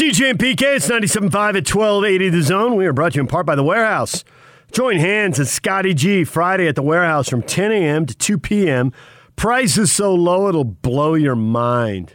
[0.00, 2.74] DJ and PK, it's 97.5 at 1280 The Zone.
[2.74, 4.24] We are brought to you in part by The Warehouse.
[4.72, 8.06] Join hands at Scotty G Friday at The Warehouse from 10 a.m.
[8.06, 8.94] to 2 p.m.
[9.36, 12.14] Price is so low it'll blow your mind.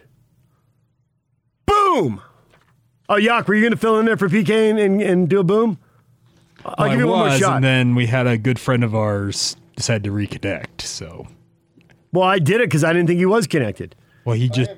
[1.68, 2.24] Boom!
[3.08, 5.40] Oh, Yak, were you going to fill in there for PK and, and, and do
[5.40, 5.78] a boom?
[6.66, 7.56] I'll Well, give I you one more was, shot.
[7.58, 10.82] And then we had a good friend of ours decide to reconnect.
[10.82, 11.28] So,
[12.12, 13.96] well, I did it because I didn't think he was connected.
[14.26, 14.72] well, he just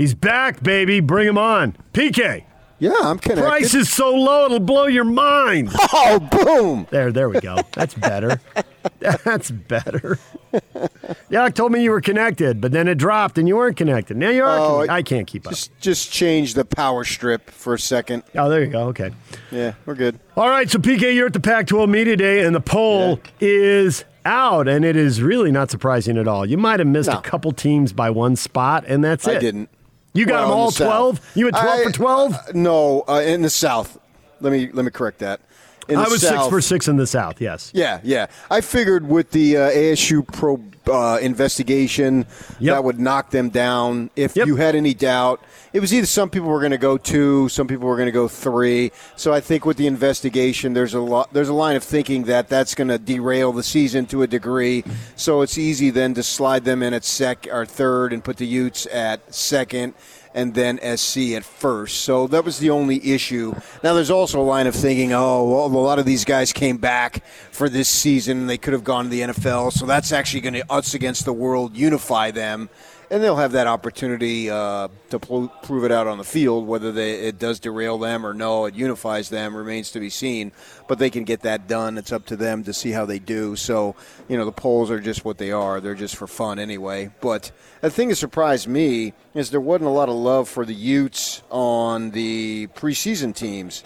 [0.00, 1.00] He's back, baby.
[1.00, 1.76] Bring him on.
[1.92, 2.44] PK,
[2.78, 3.44] Yeah, I'm connected.
[3.44, 5.68] price is so low it'll blow your mind.
[5.92, 6.86] Oh, boom!
[6.90, 7.58] There, there we go.
[7.72, 8.40] That's better.
[8.98, 10.18] That's better.
[11.30, 14.16] Yak told me you were connected, but then it dropped and you weren't connected.
[14.16, 14.58] Now you are.
[14.58, 14.92] Oh, connected.
[14.94, 15.52] I- can't keep up.
[15.52, 18.22] Just just change the power strip for a second.
[18.34, 18.84] Oh, there you go.
[18.88, 19.10] Okay.
[19.50, 20.18] Yeah, we're good.
[20.36, 20.70] All right.
[20.70, 24.96] So PK, you're at the Pac-12 media day, and the poll is out, and it
[24.96, 26.46] is really not surprising at all.
[26.46, 27.18] You might have missed No.
[27.18, 29.36] a couple teams by one spot, and that's it.
[29.36, 29.68] I didn't.
[30.12, 31.20] You got Well, them in the all twelve.
[31.34, 32.34] You had twelve I- for twelve.
[32.34, 33.98] uh, no, uh, in the South.
[34.40, 35.40] Let me let me correct that.
[35.88, 37.40] In the I was six for six in the South.
[37.40, 37.70] Yes.
[37.74, 38.26] Yeah, yeah.
[38.50, 42.26] I figured with the uh, ASU probe uh, investigation,
[42.60, 42.74] Yep.
[42.74, 44.10] that would knock them down.
[44.16, 44.46] If Yep.
[44.46, 45.40] you had any doubt,
[45.72, 48.12] it was either some people were going to go two, some people were going to
[48.12, 48.90] go three.
[49.16, 52.48] So I think with the investigation, there's a lot, there's a line of thinking that
[52.48, 54.84] that's going to derail the season to a degree.
[55.16, 58.46] So it's easy then to slide them in at sec or third and put the
[58.46, 59.94] Utes at second
[60.34, 62.02] and then SC at first.
[62.02, 63.54] So that was the only issue.
[63.82, 66.76] Now there's also a line of thinking, oh, well, a lot of these guys came
[66.76, 68.46] back for this season.
[68.46, 71.32] They could have gone to the NFL, so that's actually going to us against the
[71.32, 72.70] world unify them.
[73.12, 76.68] And they'll have that opportunity uh, to pl- prove it out on the field.
[76.68, 80.52] Whether they, it does derail them or no, it unifies them remains to be seen.
[80.86, 81.98] But they can get that done.
[81.98, 83.56] It's up to them to see how they do.
[83.56, 83.96] So,
[84.28, 85.80] you know, the polls are just what they are.
[85.80, 87.10] They're just for fun anyway.
[87.20, 87.50] But
[87.80, 91.42] the thing that surprised me is there wasn't a lot of love for the Utes
[91.50, 93.82] on the preseason teams.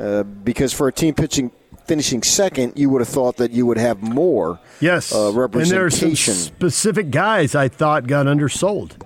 [0.00, 1.50] Uh, because for a team pitching
[1.88, 5.12] finishing second, you would have thought that you would have more Yes.
[5.12, 6.34] uh, and there are some representation.
[6.34, 9.02] specific guys I thought got undersold.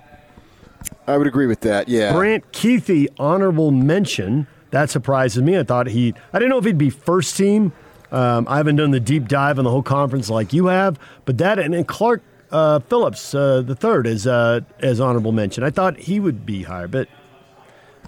[1.07, 1.89] I would agree with that.
[1.89, 2.13] Yeah.
[2.13, 4.47] Brant Kuithe, honorable mention.
[4.71, 5.57] That surprises me.
[5.57, 6.13] I thought he.
[6.33, 7.71] I didn't know if he'd be first team.
[8.11, 11.37] Um, I haven't done the deep dive on the whole conference like you have, but
[11.39, 12.21] that and, and Clark
[12.51, 15.63] uh, Phillips, uh, the third, is uh, as honorable mention.
[15.63, 17.07] I thought he would be higher, but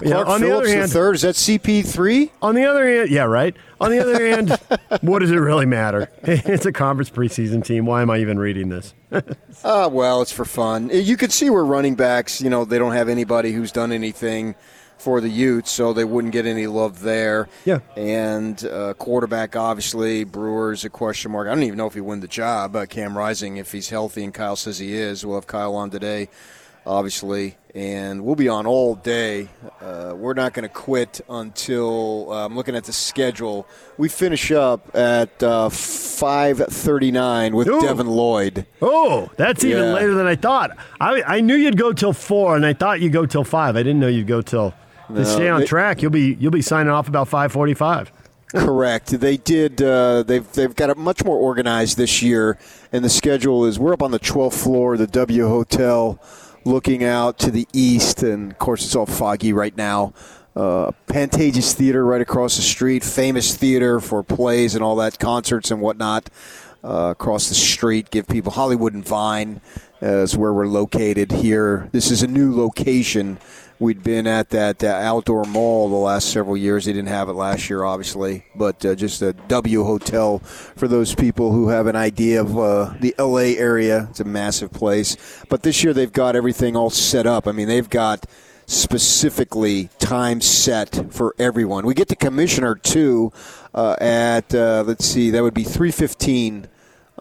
[0.01, 2.31] yeah, Clark on the other hand, the third is that CP three?
[2.41, 3.55] on the other hand, yeah, right.
[3.79, 4.59] On the other hand,
[5.01, 6.09] what does it really matter?
[6.23, 7.85] It's a conference preseason team.
[7.85, 8.93] Why am I even reading this?
[9.63, 10.91] Ah, well, it's for fun.
[10.91, 14.53] You could see where running backs, you know, they don't have anybody who's done anything
[14.97, 17.47] for the Utes, so they wouldn't get any love there.
[17.63, 17.79] Yeah.
[17.95, 21.47] And uh, quarterback, obviously, Brewers a question mark.
[21.47, 22.75] I don't even know if he win the job.
[22.75, 25.25] Uh, Cam Rising, if he's healthy, and Kyle says he is.
[25.25, 26.29] We'll have Kyle on today,
[26.85, 29.49] obviously, and we'll be on all day.
[29.81, 33.67] Uh, we're not going to quit until uh, I'm looking at the schedule.
[33.97, 37.81] We finish up at uh, 5:39 with Ooh.
[37.81, 38.65] Devin Lloyd.
[38.81, 39.93] Oh, that's even Yeah.
[39.93, 40.71] later than I thought.
[40.99, 43.75] I, I knew you'd go till four, and I thought you'd go till five.
[43.75, 44.73] I didn't know you'd go till.
[45.13, 48.11] To stay on they- track, you'll be you'll be signing off about five forty-five.
[48.47, 49.07] Correct.
[49.19, 49.81] They did.
[49.81, 52.57] Uh, they've they've got it much more organized this year,
[52.91, 56.19] and the schedule is we're up on the 12th floor of the W Hotel,
[56.65, 60.13] looking out to the east, and of course it's all foggy right now.
[60.55, 65.71] Uh, Pantages Theater right across the street, famous theater for plays and all that, concerts
[65.71, 66.29] and whatnot.
[66.83, 69.59] Uh, across the street, give people Hollywood and Vine
[70.03, 71.89] uh, is where we're located here.
[71.91, 73.39] This is a new location.
[73.77, 76.85] We'd been at that uh, outdoor mall the last several years.
[76.85, 81.13] They didn't have it last year, obviously, but uh, just a W Hotel for those
[81.13, 84.07] people who have an idea of uh, the LA area.
[84.11, 85.17] It's a massive place.
[85.49, 87.47] But this year they've got everything all set up.
[87.47, 88.25] I mean, they've got
[88.65, 91.85] specifically time set for everyone.
[91.85, 93.31] We get the commissioner too
[93.73, 96.67] uh, at uh, let's see, that would be three fifteen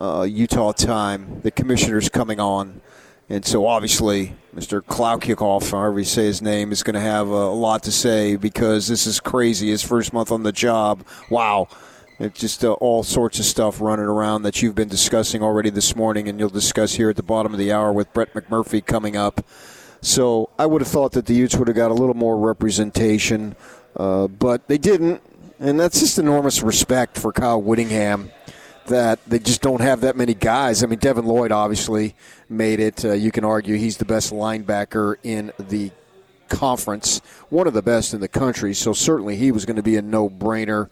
[0.01, 1.41] uh, Utah time.
[1.43, 2.81] The commissioner's coming on,
[3.29, 4.81] and so obviously Mr.
[4.81, 8.87] Kliavkoff, however you say his name, is going to have a, lot to say because
[8.87, 9.71] this is crazy.
[9.71, 11.05] His first month on the job.
[11.31, 11.69] Wow.
[12.21, 15.97] It's just uh, all sorts of stuff running around that you've been discussing already this
[15.97, 19.17] morning, and you'll discuss here at the bottom of the hour with Brett McMurphy coming
[19.17, 19.45] up.
[20.01, 23.57] So I would have thought that the Utes would have got a little more representation,
[23.97, 25.23] uh, but they didn't,
[25.59, 28.31] and that's just enormous respect for Kyle Whittingham
[28.87, 30.83] that they just don't have that many guys.
[30.83, 32.15] I mean, Devin Lloyd obviously
[32.55, 33.05] made it.
[33.05, 35.91] Uh, you can argue he's the best linebacker in the
[36.49, 37.21] conference,
[37.51, 38.73] one of the best in the country.
[38.73, 40.89] So certainly he was going to be a no-brainer.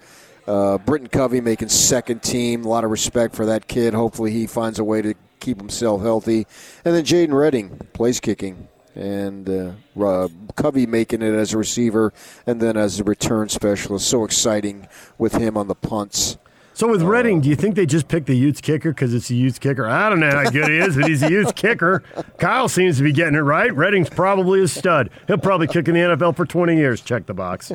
[0.46, 2.64] Uh, Britton Covey making second team.
[2.64, 3.94] A lot of respect for that kid.
[3.94, 6.46] Hopefully he finds a way to keep himself healthy.
[6.84, 8.68] And then Jadon Redding, place kicking.
[8.94, 9.48] and
[9.96, 12.12] uh, Covey making it as a receiver
[12.46, 14.08] and then as a return specialist.
[14.08, 14.86] So exciting
[15.18, 16.36] with him on the punts.
[16.74, 17.60] So with Redding, do you oh.
[17.60, 19.86] think they just picked the Utes kicker because it's a Utes kicker?
[19.86, 22.02] I don't know how good he is, but he's a Utes kicker.
[22.38, 23.74] Kyle seems to be getting it right.
[23.74, 25.10] Redding's probably a stud.
[25.26, 27.00] He'll probably kick in the NFL for 20 years.
[27.00, 27.72] Check the box.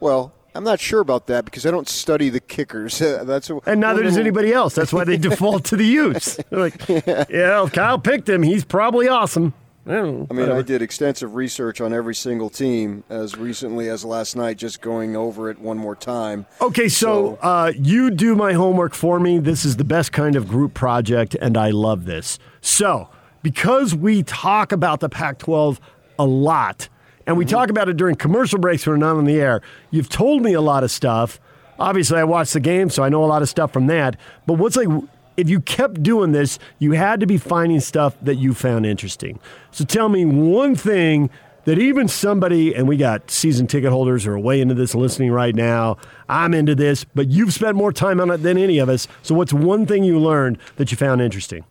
[0.00, 2.98] Well, I'm not sure about that because I don't study the kickers.
[2.98, 4.74] That's a, and neither does anybody else.
[4.74, 6.38] That's why they default to the Utes.
[6.48, 8.42] They're like, yeah, Kyle picked him.
[8.42, 9.52] He's probably awesome.
[9.86, 10.54] I, I mean, whatever.
[10.54, 15.14] I did extensive research on every single team as recently as last night, just going
[15.14, 16.46] over it one more time.
[16.60, 19.38] Okay, so, so uh, you do my homework for me.
[19.38, 22.38] This is the best kind of group project, and I love this.
[22.60, 23.10] So,
[23.42, 25.80] because we talk about the Pac 12
[26.18, 26.88] a lot,
[27.26, 27.54] and we mm-hmm.
[27.54, 29.60] talk about it during commercial breaks when we're not on the air,
[29.90, 31.40] you've told me a lot of stuff.
[31.78, 34.16] Obviously, I watched the game, so I know a lot of stuff from that.
[34.46, 34.88] But what's like
[35.36, 39.40] if you kept doing this, you had to be finding stuff that you found interesting.
[39.70, 41.30] So tell me one thing
[41.64, 45.32] that even somebody, and we got season ticket holders who are way into this listening
[45.32, 45.96] right now.
[46.28, 49.08] I'm into this, but you've spent more time on it than any of us.
[49.22, 51.64] So what's one thing you learned that you found interesting?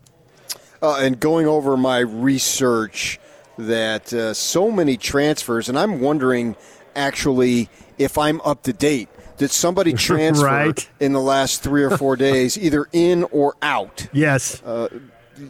[0.82, 3.20] Uh, and going over my research,
[3.58, 6.56] that uh, so many transfers, and I'm wondering
[6.96, 10.90] actually if I'm up to date did somebody transfer right.
[11.00, 14.08] in the last three or four days, either in or out?
[14.14, 14.62] Yes.
[14.64, 14.90] Uh,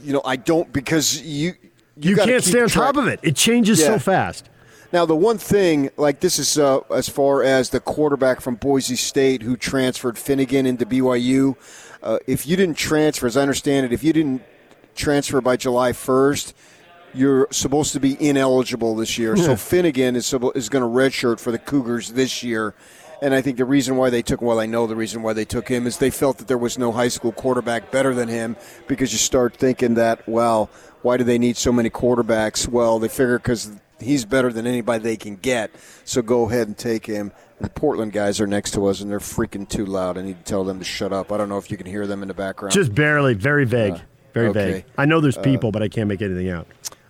[0.02, 1.54] you know, I don't because you
[1.98, 2.94] you, you can't stay on track.
[2.94, 3.20] top of it.
[3.24, 3.88] It changes yeah.
[3.88, 4.50] so fast.
[4.92, 8.96] Now, the one thing, like this is uh, as far as the quarterback from Boise
[8.96, 11.56] State who transferred Fennegan into BYU.
[12.04, 14.44] Uh, if you didn't transfer, as I understand it, if you didn't
[14.94, 16.54] transfer by July 1st,
[17.14, 19.36] you're supposed to be ineligible this year.
[19.36, 19.46] Yeah.
[19.46, 22.76] So Fennegan is, is going to redshirt for the Cougars this year.
[23.24, 25.46] And I think the reason why they took, well, I know the reason why they
[25.46, 28.58] took him is they felt that there was no high school quarterback better than him
[28.86, 30.70] because you start thinking that, well,
[31.04, 32.68] why do they need so many quarterbacks?
[32.68, 35.72] Well, they figure because he's better than anybody they can get.
[36.04, 37.32] So go ahead and take him.
[37.62, 40.18] The Portland guys are next to us and they're freaking too loud.
[40.18, 41.32] I need to tell them to shut up.
[41.32, 42.74] I don't know if you can hear them in the background.
[42.74, 43.94] Just barely, very vague.
[43.94, 44.00] Uh,
[44.34, 44.72] very okay.
[44.72, 44.86] vague.
[44.98, 46.68] I know there's uh, people, uh, but I can't make anything out.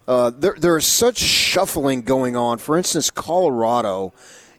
[0.07, 2.59] Uh, there, there is such shuffling going on.
[2.59, 4.13] For instance, Colorado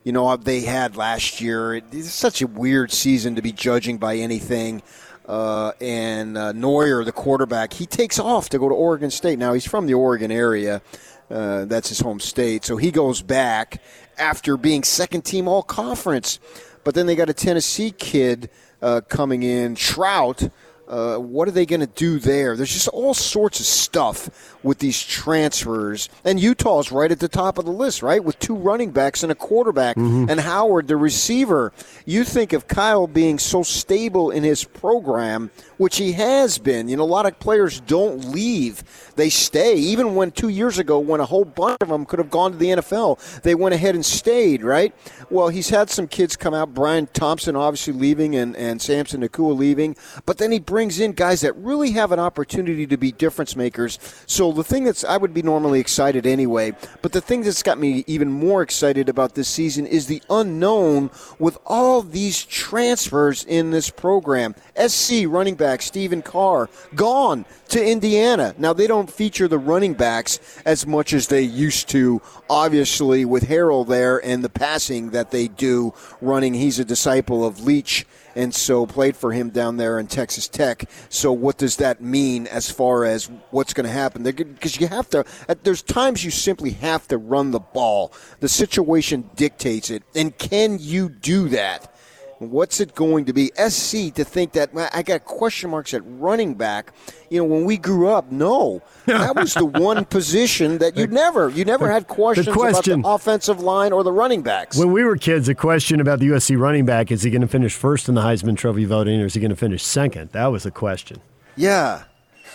[0.05, 1.75] you know they had last year.
[1.75, 4.83] It's such a weird season to be judging by anything.
[5.27, 9.39] Uh, and uh, Noyer, the quarterback, he takes off to go to Oregon State.
[9.39, 10.83] Now he's from the Oregon area.
[11.31, 12.65] Uh, that's his home state.
[12.65, 13.83] So he goes back
[14.19, 16.39] after being second team all conference.
[16.85, 18.51] But then they got a Tennessee kid
[18.83, 20.51] uh, coming in, Shrout,
[20.89, 22.57] uh, what are they going to do there?
[22.57, 26.09] There's just all sorts of stuff with these transfers.
[26.25, 28.23] And Utah's right at the top of the list, right?
[28.23, 30.29] With two running backs and a quarterback, mm-hmm.
[30.29, 31.73] and Howard, the receiver.
[32.05, 36.89] You think of Kyle being so stable in his program, which he has been.
[36.89, 38.83] You know, a lot of players don't leave,
[39.17, 39.77] they stay.
[39.77, 42.59] Even when two years ago, when a whole bunch of them could have gone to
[42.59, 44.95] the NFL, they went ahead and stayed, right?
[45.31, 46.75] Well, he's had some kids come out.
[46.75, 49.97] Brian Thompson obviously leaving and, and Samson Nacua leaving.
[50.27, 53.97] But then he brings in guys that really have an opportunity to be difference makers.
[54.27, 57.79] So the thing that's, I would be normally excited anyway, but the thing that's got
[57.79, 63.71] me even more excited about this season is the unknown with all these transfers in
[63.71, 64.57] this program.
[64.77, 68.53] SC running back Stephen Carr gone to Indiana.
[68.59, 73.45] Now, they don't feature the running backs as much as they used to, obviously, with
[73.45, 76.53] Harrell there and the passing that they do running.
[76.53, 80.89] He's a disciple of Leach and so played for him down there in Texas Tech.
[81.09, 84.23] So what does that mean as far as what's going to happen?
[84.23, 85.25] Because you have to.
[85.63, 88.13] There's times you simply have to run the ball.
[88.41, 91.94] The situation dictates it, and can you do that?
[92.39, 93.53] What's it going to be?
[93.57, 96.93] SC to think that I got question marks at running back.
[97.31, 101.49] You know, when we grew up, no, that was the one position that you never,
[101.49, 104.77] you never had questions question, about the offensive line or the running backs.
[104.77, 107.49] When we were kids, the question about the USC running back is he going to
[107.49, 110.31] finish first in the Heisman Trophy voting, or is he going to finish second?
[110.31, 111.21] That was the question.
[111.57, 112.05] Yeah,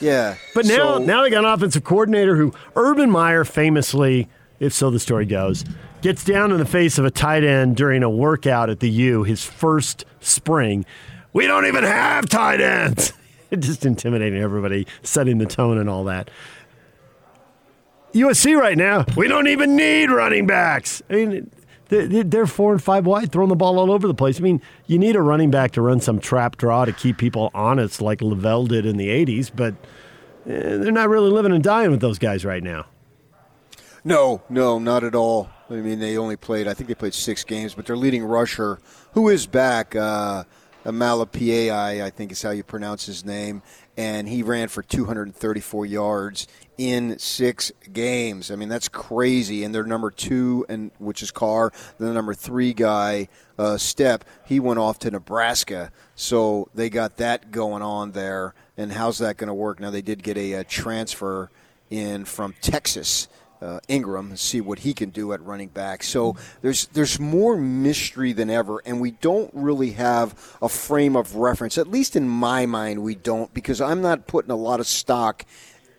[0.02, 0.36] yeah.
[0.54, 4.28] But now, so, now they got an offensive coordinator who Urban Meyer famously,
[4.60, 5.64] if so the story goes
[6.02, 9.24] gets down in the face of a tight end during a workout at the U,
[9.24, 10.86] his first spring.
[11.34, 13.14] We don't even have tight ends.
[13.60, 16.30] Just intimidating everybody, setting the tone and all that.
[18.14, 21.02] USC right now, we don't even need running backs.
[21.10, 21.52] I mean,
[21.90, 24.40] they're four and five wide, throwing the ball all over the place.
[24.40, 27.52] I mean, you need a running back to run some trap draw to keep people
[27.54, 29.74] honest, like LaVell did in the '80s, but
[30.46, 32.86] eh, they're not really living and dying with those guys right now.
[34.04, 35.50] No, no, not at all.
[35.70, 38.80] I mean, they only played, I think they played six games, but their leading rusher,
[39.14, 40.44] who is back, uh,
[40.86, 43.62] Malepeai, I think is how you pronounce his name,
[43.98, 48.50] and he ran for 234 yards in six games.
[48.50, 49.64] I mean, that's crazy.
[49.64, 53.28] And their number two, and which is Carr, the number three guy,
[53.58, 58.54] uh, Stepp, he went off to Nebraska, so they got that going on there.
[58.78, 59.82] And how's that going to work?
[59.82, 61.52] Now they did get a, a transfer
[61.90, 63.28] in from Texas
[63.62, 66.04] uh, Ingram and see what he can do at running back.
[66.04, 71.36] So there's there's more mystery than ever, and we don't really have a frame of
[71.36, 71.78] reference.
[71.78, 75.46] At least in my mind, we don't because I'm not putting a lot of stock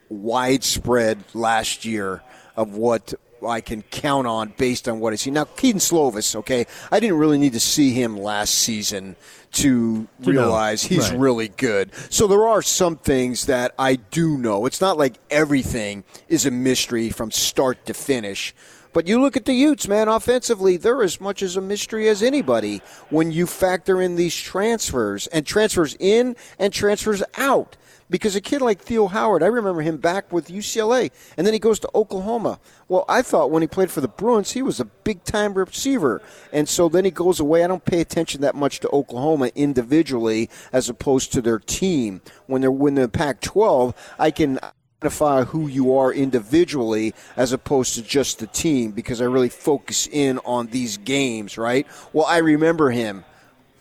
[0.09, 2.23] widespread last year
[2.57, 3.15] of what
[3.47, 5.31] I can count on based on what I see.
[5.31, 9.17] Now, Kedon Slovis, okay, I didn't really need to see him last season
[9.53, 11.19] to realize he's right.
[11.19, 11.91] really good.
[12.09, 14.67] So there are some things that I do know.
[14.67, 18.55] It's not like everything is a mystery from start to finish.
[18.93, 22.23] But you look at the Utes, man, offensively, they're as much as a mystery as
[22.23, 27.77] anybody when you factor in these transfers and transfers in and transfers out.
[28.11, 31.61] Because a kid like Theo Howard, I remember him back with UCLA, and then he
[31.61, 32.59] goes to Oklahoma.
[32.89, 36.21] Well, I thought when he played for the Bruins, he was a big time receiver.
[36.53, 37.63] And so then he goes away.
[37.63, 42.21] I don't pay attention that much to Oklahoma individually as opposed to their team.
[42.47, 44.59] When they're when they're Pac 12, I can
[45.03, 50.09] identify who you are individually as opposed to just the team because I really focus
[50.11, 51.87] in on these games, right?
[52.13, 53.25] Well, I remember him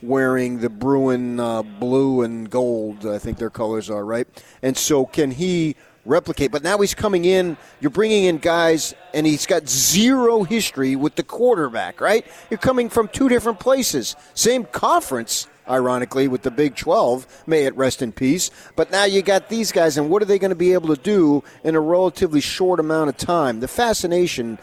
[0.02, 4.28] wearing the Bruin uh, blue and gold, I think their colors are, right?
[4.62, 5.76] And so can he
[6.06, 6.52] replicate?
[6.52, 11.16] But now he's coming in, you're bringing in guys, and he's got zero history with
[11.16, 12.26] the quarterback, right?
[12.50, 15.48] You're coming from two different places, same conference.
[15.68, 18.50] Ironically, with the Big 12, may it rest in peace.
[18.76, 21.00] But now you got these guys, and what are they going to be able to
[21.00, 23.60] do in a relatively short amount of time?
[23.60, 24.58] The fascination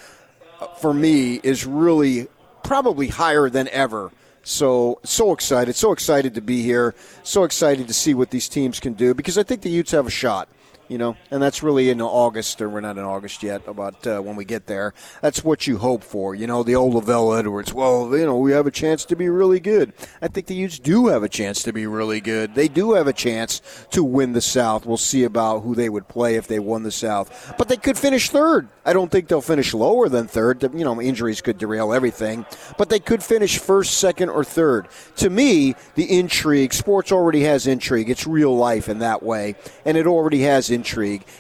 [0.60, 2.26] uh, for me is really
[2.64, 4.10] probably higher than ever
[4.46, 8.78] so so excited, so excited to be here, so excited to see what these teams
[8.78, 10.48] can do because I think the Utes have a shot
[10.88, 14.20] you know, and that's really in August, or we're not in August yet, about uh,
[14.20, 14.94] when we get there.
[15.20, 17.72] That's what you hope for, you know, the old LaVell Edwards.
[17.72, 19.92] Well, you know, we have a chance to be really good.
[20.22, 22.54] I think the Utes do have a chance to be really good.
[22.54, 24.86] They do have a chance to win the South.
[24.86, 27.54] We'll see about who they would play if they won the South.
[27.58, 28.68] But they could finish third.
[28.84, 30.62] I don't think they'll finish lower than third.
[30.62, 32.46] You know, injuries could derail everything.
[32.78, 34.88] But they could finish first, second, or third.
[35.16, 38.08] To me, the intrigue, sports already has intrigue.
[38.08, 39.56] It's real life in that way.
[39.84, 40.75] And it already has intrigue.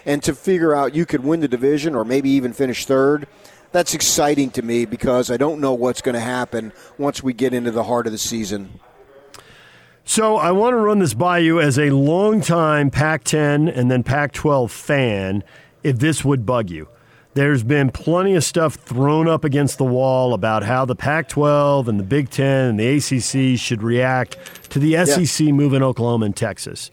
[0.04, 3.26] And to figure out you could win the division or maybe even finish third,
[3.72, 7.52] that's exciting to me because I don't know what's going to happen once we get
[7.52, 8.80] into the heart of the season.
[10.04, 14.04] So I want to run this by you as a longtime Pac 10 and then
[14.04, 15.42] Pac 12 fan
[15.82, 16.88] if this would bug you.
[17.34, 21.86] There's been plenty of stuff thrown up against the wall about how the Pac 12
[21.86, 24.38] and the Big Ten and the ACC should react
[24.70, 26.90] to the SEC moving Oklahoma and Texas.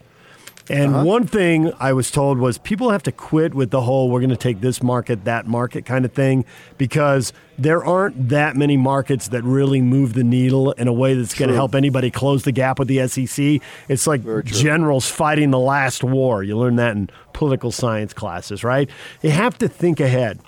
[0.70, 1.04] And Uh-huh.
[1.04, 4.30] one thing I was told was people have to quit with the whole we're going
[4.30, 6.46] to take this market, that market kind of thing
[6.78, 11.34] because there aren't that many markets that really move the needle in a way that's
[11.34, 13.60] going to help anybody close the gap with the SEC.
[13.88, 16.42] It's like generals fighting the last war.
[16.42, 18.88] You learn that in political science classes, right?
[19.20, 20.40] You have to think ahead.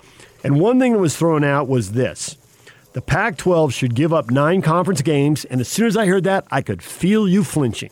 [0.43, 2.37] And one thing that was thrown out was this.
[2.93, 5.45] The Pac 12 should give up nine conference games.
[5.45, 7.91] And as soon as I heard that, I could feel you flinching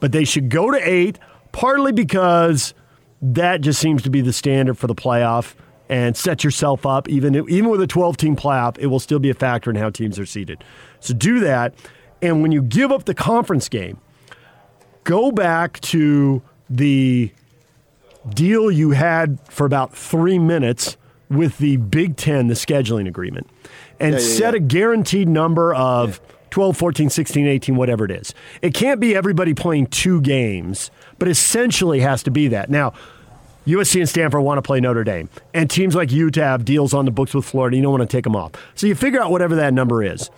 [0.00, 1.18] but they should go to eight,
[1.52, 2.74] partly because
[3.20, 5.54] that just seems to be the standard for the playoff
[5.88, 7.08] and set yourself up.
[7.08, 9.90] Even, even with a 12 team playoff, it will still be a factor in how
[9.90, 10.62] teams are seated.
[11.00, 11.74] So do that.
[12.20, 13.98] And when you give up the conference game,
[15.04, 17.32] go back to the
[18.30, 20.96] deal you had for about three minutes
[21.30, 23.48] with the Big Ten, the scheduling agreement,
[24.00, 24.58] and Yeah, yeah, set yeah.
[24.58, 28.34] a guaranteed number of 12, 14, 16, 18, whatever it is.
[28.62, 32.70] It can't be everybody playing two games, but essentially has to be that.
[32.70, 32.92] Now,
[33.66, 37.04] USC and Stanford want to play Notre Dame, and teams like Utah have deals on
[37.04, 37.76] the books with Florida.
[37.76, 38.52] You don't want to take them off.
[38.74, 40.30] So you figure out whatever that number is,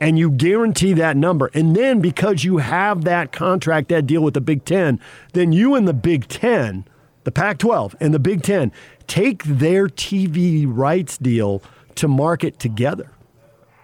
[0.00, 1.50] and you guarantee that number.
[1.52, 5.00] And then because you have that contract, that deal with the Big Ten,
[5.34, 6.86] then you and the Big Ten,
[7.24, 8.72] the Pac 12 and the Big Ten,
[9.06, 11.62] take their TV rights deal
[11.96, 13.10] to market together.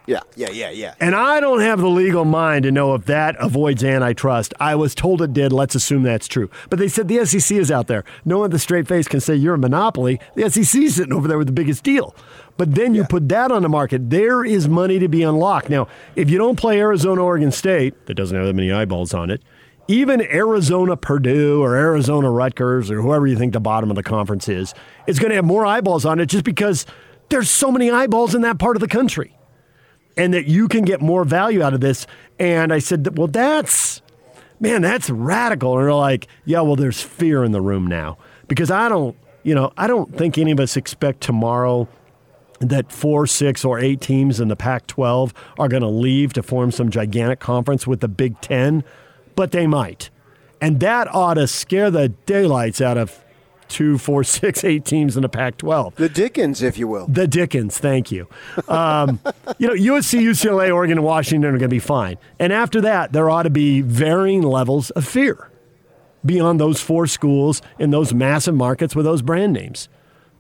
[0.07, 0.95] Yeah, yeah, yeah, yeah.
[1.01, 4.53] And I don't have the legal mind to know if that avoids antitrust.
[4.61, 5.51] I was told it did.
[5.51, 6.51] Let's assume that's true.
[6.69, 8.05] But they said the SEC is out there.
[8.27, 10.21] No one with a straight face can say you're a monopoly.
[10.35, 12.15] The SEC is sitting over there with the biggest deal.
[12.59, 13.07] But then you Yeah.
[13.09, 14.11] put that on the market.
[14.11, 15.71] There is money to be unlocked.
[15.71, 19.31] Now, if you don't play Arizona, Oregon State, that doesn't have that many eyeballs on
[19.31, 19.41] it,
[19.89, 24.49] even Arizona, Purdue, or Arizona, Rutgers, or whoever you think the bottom of the conference
[24.51, 24.75] is,
[25.07, 26.85] is going to have more eyeballs on it just because
[27.31, 29.35] there's so many eyeballs in that part of the country
[30.17, 32.07] and that you can get more value out of this.
[32.39, 34.03] And I said, well, that's
[34.61, 35.79] man, that's radical.
[35.79, 38.19] And they're like, yeah, well, there's fear in the room now
[38.49, 41.89] because I don't, you know, I don't think any of us expect tomorrow
[42.61, 46.43] that four, six, or eight teams in the Pac 12 are going to leave to
[46.43, 48.85] form some gigantic conference with the Big Ten,
[49.35, 50.11] but they might.
[50.61, 53.24] And that ought to scare the daylights out of
[53.75, 55.97] two, four, six, eight teams in the Pac 12.
[55.97, 57.07] The Dickens, if you will.
[57.09, 58.29] The Dickens, thank you.
[58.69, 59.21] Um,
[59.59, 62.17] you know, USC, UCLA, Oregon, and Washington are going to be fine.
[62.39, 65.51] And after that, there ought to be varying levels of fear
[66.25, 69.89] beyond those four schools in those massive markets with those brand names.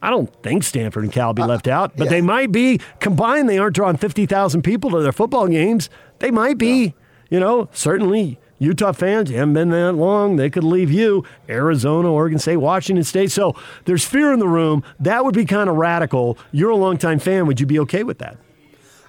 [0.00, 2.10] I don't think Stanford and Cal be left out, but yeah.
[2.10, 2.78] they might be.
[3.00, 5.90] Combined, they aren't drawing 50,000 people to their football games.
[6.20, 6.94] They might be.
[7.30, 10.36] You know, certainly Utah fans, you haven't been that long.
[10.36, 11.24] They could leave you.
[11.48, 13.30] Arizona, Oregon State, Washington State.
[13.30, 14.84] So there's fear in the room.
[15.00, 16.38] That would be kind of radical.
[16.52, 17.46] You're a longtime fan.
[17.46, 18.36] Would you be okay with that?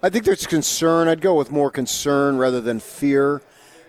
[0.01, 1.07] I think there's concern.
[1.07, 3.41] I'd go with more concern rather than fear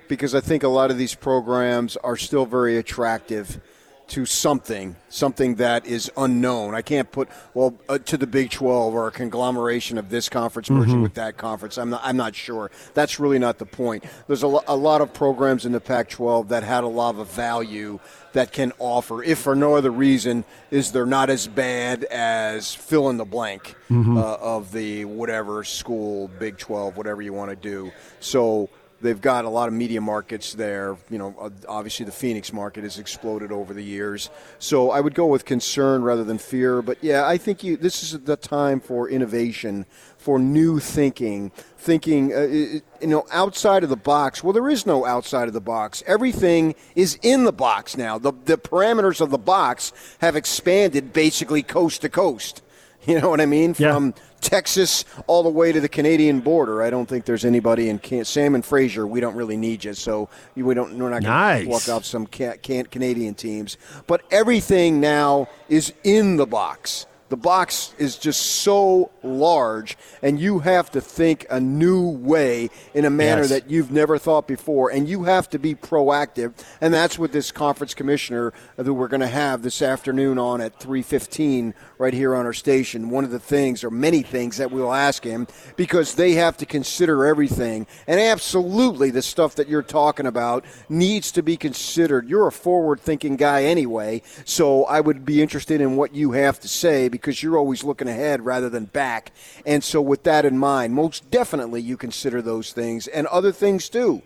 [0.08, 3.60] because I think a lot of these programs are still very attractive
[4.08, 6.74] to something, something that is unknown.
[6.74, 10.70] I can't put well uh, to the Big 12 or a conglomeration of this conference
[10.70, 11.02] merging Mm-hmm.
[11.02, 11.76] with that conference.
[11.76, 12.00] I'm not.
[12.04, 12.70] I'm not sure.
[12.94, 14.04] That's really not the point.
[14.28, 17.28] There's a, lo- a lot of programs in the Pac-12 that had a lot of
[17.32, 17.98] value
[18.32, 23.08] that can offer, if for no other reason, is they're not as bad as fill
[23.10, 24.16] in the blank Mm-hmm.
[24.16, 27.92] uh, of the whatever school, Big 12, whatever you want to do.
[28.18, 28.68] So
[29.00, 30.96] they've got a lot of media markets there.
[31.10, 34.30] You know, obviously the Phoenix market has exploded over the years.
[34.58, 36.82] So I would go with concern rather than fear.
[36.82, 39.86] But yeah, I think you, this is the time for innovation,
[40.16, 44.42] for new thinking, thinking, uh, you know, outside of the box.
[44.42, 46.02] Well, there is no outside of the box.
[46.06, 48.18] Everything is in the box now.
[48.18, 52.62] The, the parameters of the box have expanded basically coast to coast.
[53.06, 53.76] You know what I mean?
[53.78, 53.94] Yeah.
[53.94, 56.82] From Texas all the way to the Canadian border.
[56.82, 59.06] I don't think there's anybody in Can- Simon Fraser.
[59.06, 60.96] We don't really need you, so we don't.
[60.98, 61.64] We're not going Nice.
[61.64, 63.76] to walk out some ca- can- Canadian teams.
[64.06, 67.06] But everything now is in the box.
[67.28, 73.04] The box is just so large, and you have to think a new way in
[73.04, 73.50] a manner Yes.
[73.50, 76.52] that you've never thought before, and you have to be proactive.
[76.80, 80.78] And that's what this conference commissioner that we're going to have this afternoon on at
[80.78, 83.10] 3:15 right here on our station.
[83.10, 86.66] One of the things, or many things, that we'll ask him because they have to
[86.66, 92.28] consider everything, and absolutely the stuff that you're talking about needs to be considered.
[92.28, 96.68] You're a forward-thinking guy anyway, so I would be interested in what you have to
[96.68, 99.32] say because you're always looking ahead rather than back.
[99.64, 103.88] And so, with that in mind, most definitely you consider those things and other things
[103.88, 104.22] too.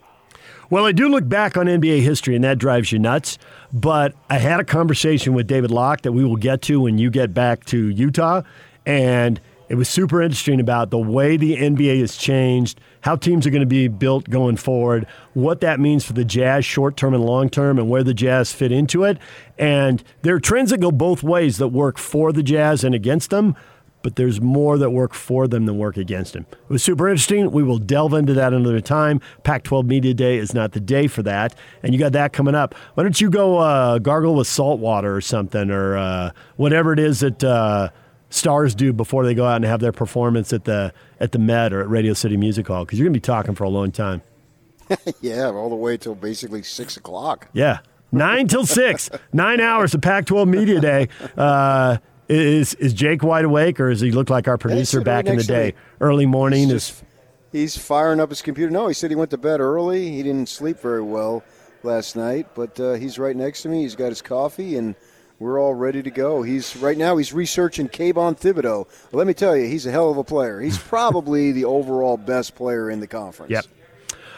[0.70, 3.38] Well, I do look back on NBA history, and that drives you nuts.
[3.72, 7.10] But I had a conversation with David Locke that we will get to when you
[7.10, 8.42] get back to Utah.
[8.86, 13.50] And it was super interesting about the way the NBA has changed, how teams are
[13.50, 17.24] going to be built going forward, what that means for the Jazz short term and
[17.24, 19.18] long term, and where the Jazz fit into it.
[19.58, 23.30] And there are trends that go both ways that work for the Jazz and against
[23.30, 23.56] them
[24.02, 26.46] but there's more that work for them than work against them.
[26.50, 27.50] It was super interesting.
[27.50, 29.20] We will delve into that another time.
[29.42, 31.54] Pac 12 Media Day is not the day for that.
[31.82, 32.74] And you got that coming up.
[32.94, 36.98] Why don't you go uh, gargle with salt water or something, or uh, whatever it
[36.98, 37.90] is that uh,
[38.30, 41.72] stars do before they go out and have their performance at the, at the Met
[41.72, 42.84] or at Radio City Music Hall?
[42.84, 44.22] Because you're going to be talking for a long time.
[45.20, 47.48] Yeah, all the way till basically six o'clock.
[47.52, 47.78] Yeah.
[48.10, 51.08] Nine till six, nine hours of Pac 12 Media Day.
[51.36, 51.98] Uh,
[52.30, 55.44] is is Jake wide awake, or does he look like our producer back in the
[55.44, 55.74] day?
[56.00, 57.04] Early morning He's is just-
[57.52, 58.70] he's firing up his computer.
[58.70, 60.10] No, he said he went to bed early.
[60.10, 61.42] He didn't sleep very well
[61.82, 63.82] last night, but uh, he's right next to me.
[63.82, 64.94] He's got his coffee, and
[65.38, 66.42] we're all ready to go.
[66.42, 67.16] He's right now.
[67.16, 68.86] He's researching Kayvon Thibodeaux.
[69.12, 70.60] Let me tell you, he's a hell of a player.
[70.60, 73.50] He's probably the overall best player in the conference.
[73.50, 73.64] Yep.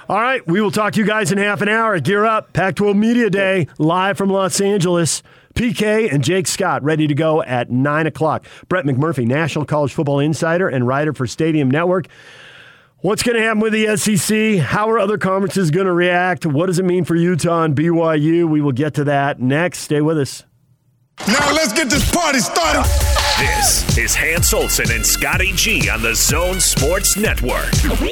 [0.08, 1.98] All right, we will talk to you guys in half an hour.
[2.00, 5.22] Gear up, Pac 12 Media Day, live from Los Angeles.
[5.54, 8.44] PK and Jake Scott ready to go at 9 o'clock.
[8.68, 12.06] Brett McMurphy, National College Football Insider and writer for Stadium Network.
[12.98, 14.58] What's going to happen with the SEC?
[14.64, 16.46] How are other conferences going to react?
[16.46, 18.48] What does it mean for Utah and BYU?
[18.48, 19.80] We will get to that next.
[19.80, 20.44] Stay with us.
[21.26, 23.11] Now let's get this party started.
[23.42, 27.66] This is Hans Olsen and Scotty G on the Zone Sports Network.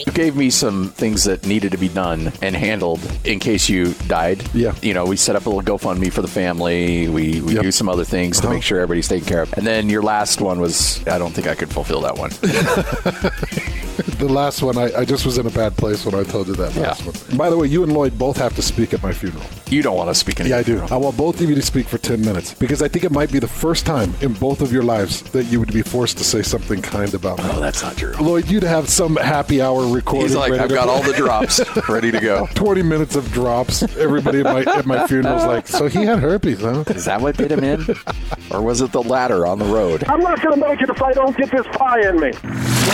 [0.05, 3.93] You gave me some things that needed to be done and handled in case you
[4.09, 4.43] died.
[4.53, 4.75] Yeah.
[4.83, 7.07] You know, we set up a little GoFundMe for the family.
[7.09, 7.63] We, we Yep.
[7.63, 8.55] do some other things to Uh-huh.
[8.55, 9.53] make sure everybody's taken care of.
[9.53, 12.31] And then your last one was, I don't think I could fulfill that one.
[14.19, 16.55] the last one, I, I just was in a bad place when I told you
[16.55, 17.11] that last Yeah.
[17.29, 17.37] one.
[17.39, 19.43] By the way, you and Lloyd both have to speak at my funeral.
[19.69, 20.81] You don't want to speak any Yeah, I do.
[20.91, 23.31] I want both of you to speak for 10 minutes because I think it might
[23.33, 26.25] be the first time in both of your lives that you would be forced to
[26.25, 27.45] say something kind about me.
[27.53, 28.13] Oh, that's not true.
[28.21, 30.27] Lloyd, you'd have some happy hour recording.
[30.29, 32.49] He's like, ready I've got go." all the drops ready to go.
[32.55, 33.83] 20 minutes of drops.
[33.97, 36.85] Everybody at my, at my funeral's like, so he had herpes, huh?
[36.89, 37.87] Is that what did him in?
[38.53, 40.03] Or was it the ladder on the road?
[40.09, 42.33] I'm not going to make it if I don't get this pie in me.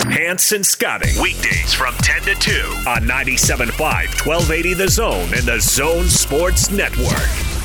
[0.05, 1.21] Hans and Scotty G.
[1.21, 2.51] Weekdays from 10 to 2
[2.87, 7.57] on 97.5, 1280 The Zone and The Zone Sports Network.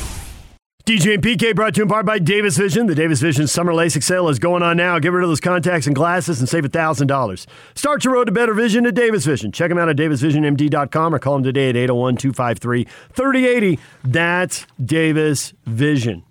[0.85, 2.87] DJ and PK brought to you in part by Davis Vision.
[2.87, 4.99] The Davis Vision summer LASIK sale is going on now.
[4.99, 7.45] Get rid of those contacts and glasses and save $1,000.
[7.75, 9.53] Start your road to better vision at Davis Vision.
[9.53, 13.79] Check them out at davisvisionmd.com or call them today at 801 253 3080.
[14.03, 16.23] That's Davis Vision.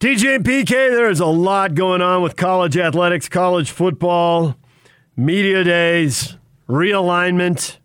[0.00, 4.56] DJ and PK, there's a lot going on with college athletics, college football,
[5.14, 7.76] media days, realignment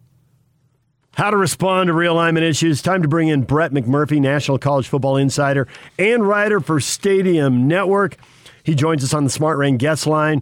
[1.16, 2.82] how to respond to realignment issues.
[2.82, 5.68] Time to bring in Brett McMurphy, National College Football Insider
[6.00, 8.16] and writer for Stadium Network.
[8.64, 10.42] He joins us on the Smart Rain guest line.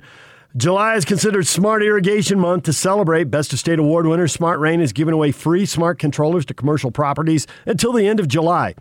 [0.56, 3.32] July is considered Smart Irrigation Month to celebrate.
[3.32, 6.92] Best of State Award winner Smart Rain is giving away free smart controllers to commercial
[6.92, 8.76] properties until the end of July.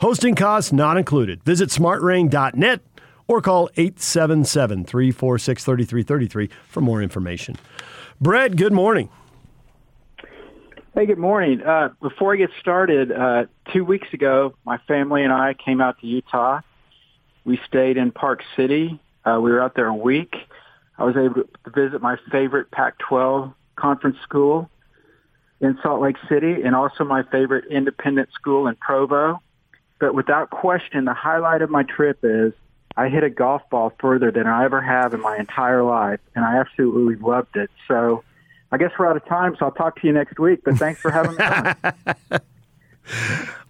[0.00, 1.42] Hosting costs not included.
[1.42, 2.80] Visit smartrain.net
[3.26, 7.56] or call 877 346 3333 for more information.
[8.20, 9.08] Brett, good morning.
[10.94, 11.62] Hey, good morning.
[11.62, 16.00] Uh, before I get started, uh, two weeks ago, my family and I came out
[16.00, 16.60] to Utah.
[17.44, 19.00] We stayed in Park City.
[19.24, 20.34] Uh, we were out there a week.
[20.96, 24.70] I was able to visit my favorite Pac-12 conference school
[25.60, 29.40] in Salt Lake City and also my favorite independent school in Provo.
[29.98, 32.52] But without question, the highlight of my trip is
[32.96, 36.44] I hit a golf ball further than I ever have in my entire life, and
[36.44, 37.70] I absolutely loved it.
[37.86, 38.24] So
[38.70, 40.60] I guess we're out of time, so I'll talk to you next week.
[40.64, 42.38] But thanks for having me.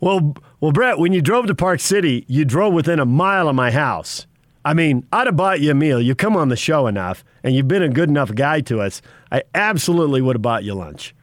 [0.01, 3.57] Well, well, Brett, when you drove to Park City, you drove within a mile of
[3.57, 4.27] my house.
[4.64, 6.01] I mean, I'd have bought you a meal.
[6.01, 9.01] You come on the show enough, and you've been a good enough guy to us.
[9.33, 11.14] I absolutely would have bought you lunch.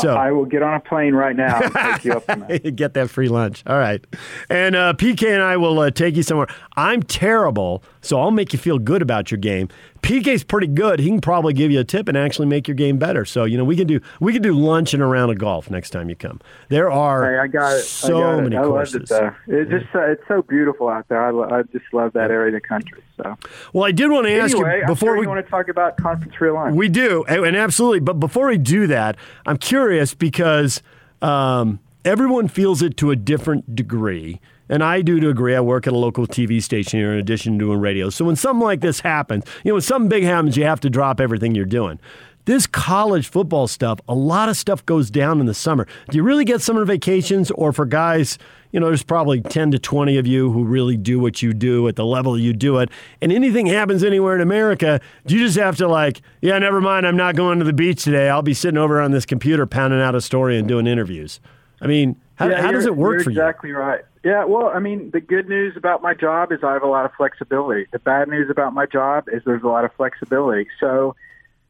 [0.00, 2.76] So I will get on a plane right now and take you up that.
[2.76, 3.62] get that free lunch.
[3.66, 4.04] All right,
[4.48, 6.48] and uh, PK and I will uh, take you somewhere.
[6.76, 9.68] I'm terrible, so I'll make you feel good about your game.
[10.02, 10.98] PK's pretty good.
[11.00, 13.24] He can probably give you a tip and actually make your game better.
[13.24, 15.70] So you know we can do we can do lunch and a round of golf
[15.70, 16.40] next time you come.
[16.68, 17.82] There are Hey, I got it.
[17.82, 18.42] so I got it.
[18.42, 18.94] many I courses.
[18.94, 19.08] loved it
[19.48, 19.56] though.
[19.60, 21.24] It's just uh, it's so beautiful out there.
[21.24, 23.02] I, lo- I just love that area of the country.
[23.16, 23.36] So
[23.72, 25.96] Well, I did want to ask anyway, you before sure we want to talk about
[25.96, 26.74] conference realignment.
[26.74, 28.00] We do, and and absolutely.
[28.00, 30.82] But before we do that, I'm curious because
[31.20, 34.40] um, everyone feels it to a different degree.
[34.72, 35.54] And I do to agree.
[35.54, 38.08] I work at a local TV station here in addition to doing radio.
[38.08, 40.88] So when something like this happens, you know, when something big happens, you have to
[40.88, 42.00] drop everything you're doing.
[42.46, 45.86] This college football stuff, a lot of stuff goes down in the summer.
[46.08, 47.50] Do you really get summer vacations?
[47.50, 48.38] Or for guys,
[48.70, 51.86] you know, there's probably 10 to 20 of you who really do what you do
[51.86, 52.88] at the level you do it.
[53.20, 57.06] And anything happens anywhere in America, do you just have to, like, yeah, never mind,
[57.06, 58.30] I'm not going to the beach today.
[58.30, 61.40] I'll be sitting over on this computer pounding out a story and doing interviews.
[61.82, 63.38] I mean, how, Yeah, how does it work for you?
[63.38, 64.00] Exactly right.
[64.24, 67.04] Yeah, well, I mean, the good news about my job is I have a lot
[67.04, 67.86] of flexibility.
[67.92, 70.68] The bad news about my job is there's a lot of flexibility.
[70.78, 71.16] So,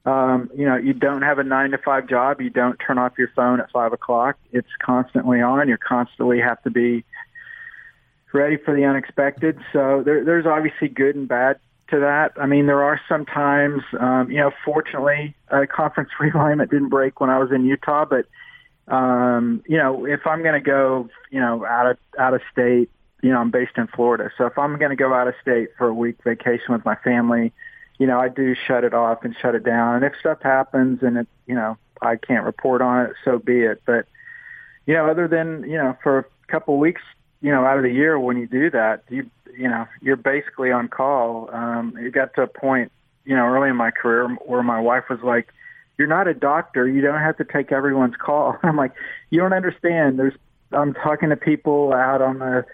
[0.05, 2.43] um, you know, you don't have a nine to five job.
[2.43, 4.37] You don't turn off your phone at five o'clock.
[4.53, 5.69] It's constantly on.
[5.69, 7.05] You constantly have to be
[8.35, 9.59] ready for the unexpected.
[9.73, 12.33] So there, there's obviously good and bad to that.
[12.37, 17.19] I mean, there are some times, um, you know, fortunately, uh, conference realignment didn't break
[17.19, 18.27] when I was in Utah, but
[18.89, 22.91] um, you know, if I'm going to go, you know, out of out of state,
[23.23, 25.69] you know, I'm based in Florida, so if I'm going to go out of state
[25.79, 27.53] for a week vacation with my family,
[27.99, 29.97] you know, I do shut it off and shut it down.
[29.97, 33.61] And if stuff happens and it, you know, I can't report on it, so be
[33.61, 33.83] it.
[33.87, 34.07] But
[34.87, 37.03] you know, other than you know, for a couple weeks,
[37.41, 40.73] you know, out of the year when you do that, you you know, you're basically
[40.73, 41.49] on call.
[41.53, 42.91] Um, it got to a point,
[43.25, 45.53] you know, early in my career where my wife was like,
[45.99, 46.89] "You're not a doctor.
[46.89, 48.93] You don't have to take everyone's call." I'm like,
[49.31, 50.19] "You don't understand.
[50.19, 50.35] There's
[50.73, 52.65] I'm talking to people out on the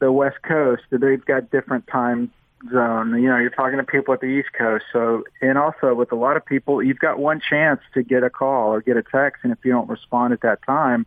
[0.00, 0.82] the West Coast.
[0.90, 2.30] They've got different time
[2.72, 3.10] zone.
[3.20, 4.84] You know, you're talking to people at the East Coast.
[4.92, 8.30] So, and also with a lot of people, you've got one chance to get a
[8.30, 11.06] call or get a text, and if you don't respond at that time,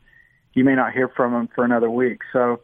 [0.53, 2.21] you may not hear from them for another week.
[2.33, 2.61] So,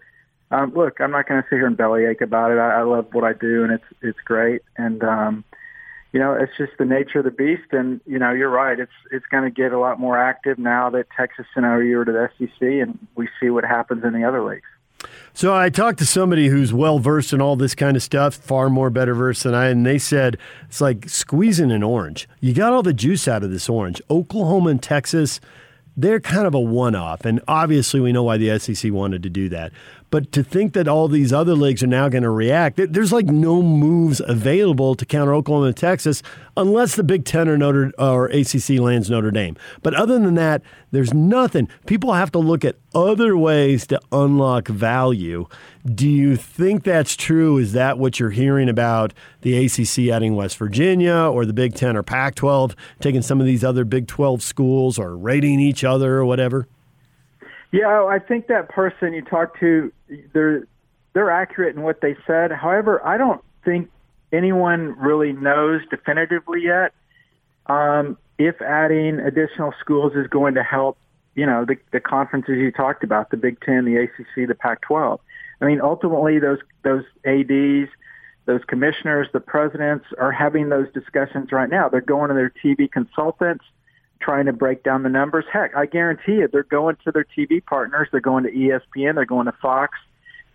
[0.52, 2.58] um, look, I'm not going to sit here and bellyache about it.
[2.58, 4.62] I, I love what I do, and it's it's great.
[4.78, 5.44] And um,
[6.14, 7.74] you know, it's just the nature of the beast.
[7.74, 8.80] And you know, you're right.
[8.80, 12.06] It's it's going to get a lot more active now that Texas and OU are
[12.06, 14.68] to the SEC, and we see what happens in the other leagues.
[15.34, 18.70] So I talked to somebody who's well versed in all this kind of stuff, far
[18.70, 22.30] more better versed than I, and they said it's like squeezing an orange.
[22.40, 24.02] You got all the juice out of this orange.
[24.10, 25.42] Oklahoma and Texas,
[25.98, 27.26] they're kind of a one off.
[27.26, 29.72] And obviously, we know why the SEC wanted to do that.
[30.14, 33.26] But to think that all these other leagues are now going to react, there's like
[33.26, 36.22] no moves available to counter Oklahoma and Texas
[36.56, 39.58] unless the Big Ten or Notre or ACC lands Notre Dame.
[39.82, 41.68] But other than that, there's nothing.
[41.88, 45.48] People have to look at other ways to unlock value.
[45.84, 47.58] Do you think that's true?
[47.58, 51.98] Is that what you're hearing about the ACC adding West Virginia or the Big Ten
[51.98, 56.18] or Pac 12 taking some of these other Big 12 schools or rating each other
[56.18, 56.68] or whatever?
[57.74, 59.92] Yeah, I think that person you talked to,
[60.32, 60.68] they're
[61.14, 62.52] they're accurate in what they said.
[62.52, 63.90] However, I don't think
[64.32, 66.94] anyone really knows definitively yet
[67.66, 70.98] um, if adding additional schools is going to help.
[71.34, 75.20] You know, the, the conferences you talked about, the Big Ten, the ACC, the Pac-12.
[75.60, 77.90] I mean, ultimately, those those ads,
[78.46, 81.90] those commissioners, the presidents are having those discussions right now.
[81.90, 83.66] They're going to their TV consultants
[84.24, 85.46] trying to break down the numbers.
[85.52, 88.08] Heck, I guarantee you, they're going to their TV partners.
[88.12, 89.16] They're going to ESPN.
[89.16, 89.98] They're going to Fox,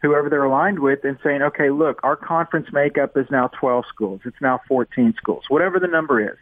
[0.03, 4.21] whoever they're aligned with, and saying, okay, look, our conference makeup is now 12 schools.
[4.25, 6.37] It's now 14 schools, whatever the number is.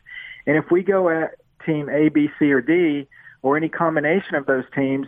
[0.46, 3.08] And if we go at team A, B, C, or D,
[3.42, 5.06] or any combination of those teams,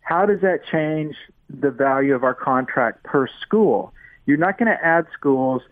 [0.00, 1.16] how does that change
[1.50, 3.92] the value of our contract per school?
[4.26, 5.62] You're not going to add schools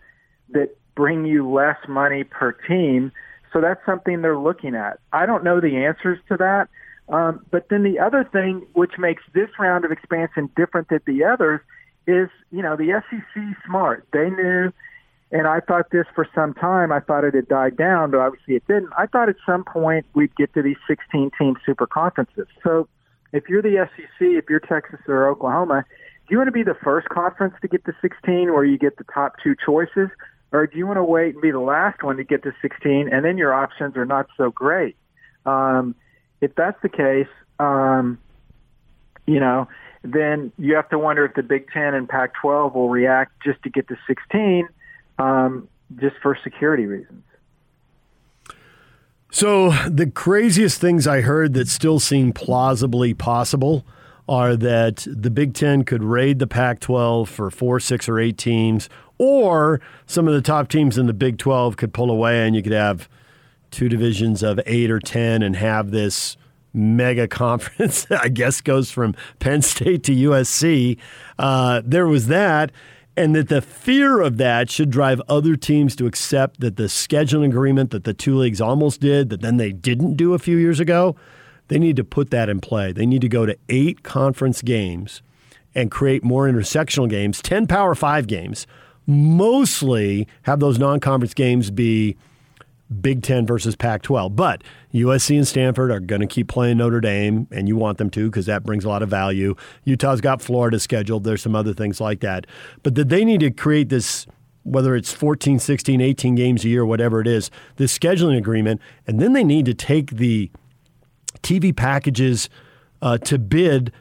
[0.49, 3.11] that bring you less money per team
[3.55, 4.99] so that's something they're looking at.
[5.13, 6.67] I don't know the answers to that.
[7.07, 11.23] Um, but then the other thing which makes this round of expansion different than the
[11.23, 11.61] others
[12.05, 14.05] is, you know, the SEC smart.
[14.11, 14.73] They knew,
[15.31, 16.91] and I thought this for some time.
[16.91, 18.89] I thought it had died down, but obviously it didn't.
[18.97, 22.47] I thought at some point we'd get to these 16-team super conferences.
[22.61, 22.89] So
[23.31, 25.85] if you're the SEC, if you're Texas or Oklahoma,
[26.27, 28.97] do you want to be the first conference to get to 16 where you get
[28.97, 30.09] the top two choices?
[30.55, 33.09] Or do you want to wait and be the last one to get to 16,
[33.11, 34.95] and then your options are not so great?
[35.45, 35.95] Um,
[36.39, 37.27] if that's the case,
[37.59, 38.17] um,
[39.27, 39.67] you know,
[40.01, 43.69] then you have to wonder if the Big Ten and Pac-12 will react just to
[43.69, 44.69] get to 16,
[45.19, 47.23] um, just for security reasons.
[49.29, 53.85] So the craziest things I heard that still seem plausibly possible
[54.29, 58.37] are that the Big Ten could raid the Pac 12 for four, six, or eight
[58.37, 62.55] teams, or some of the top teams in the Big 12 could pull away and
[62.55, 63.09] you could have
[63.71, 66.37] two divisions of eight or 10 and have this
[66.73, 70.97] mega conference, I guess, goes from Penn State to USC.
[71.39, 72.71] Uh, there was that.
[73.17, 77.45] And that the fear of that should drive other teams to accept that the scheduling
[77.45, 80.81] agreement that the two leagues almost did, that then they didn't do a few years
[80.81, 81.15] ago,
[81.69, 82.91] they need to put that in play.
[82.91, 85.21] They need to go to eight conference games
[85.73, 88.67] and create more intersectional games, 10 Power Five games
[89.07, 92.17] mostly have those non conference games be
[93.01, 94.35] Big Ten versus Pac 12.
[94.35, 94.63] But
[94.93, 98.29] USC and Stanford are going to keep playing Notre Dame, and you want them to
[98.29, 99.55] because that brings a lot of value.
[99.83, 101.23] Utah's got Florida scheduled.
[101.23, 102.45] There's some other things like that.
[102.83, 104.27] But that they need to create this,
[104.63, 108.81] whether it's 14, 16, 18 games a year, whatever it is, this scheduling agreement.
[109.07, 110.51] And then they need to take the
[111.41, 112.49] TV packages
[113.01, 113.91] uh, to bid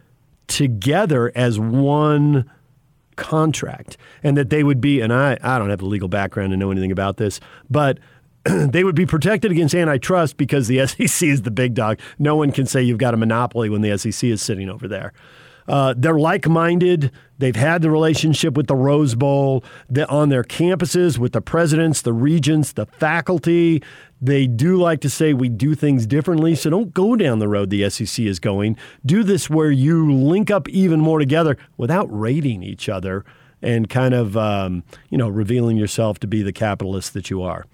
[0.46, 2.50] together as one
[3.16, 6.56] contract and that they would be, and I, I don't have the legal background to
[6.56, 7.98] know anything about this, but
[8.44, 11.98] they would be protected against antitrust because the SEC is the big dog.
[12.18, 15.12] No one can say you've got a monopoly when the SEC is sitting over there.
[15.66, 17.10] Uh, they're like minded.
[17.38, 19.64] They've had the relationship with the Rose Bowl
[20.08, 23.82] on their campuses with the presidents, the regents, the faculty.
[24.20, 26.54] They do like to say we do things differently.
[26.54, 28.76] So don't go down the road the SEC is going.
[29.04, 33.24] Do this where you link up even more together without rating each other
[33.60, 37.66] and kind of, um, you know, revealing yourself to be the capitalist that you are.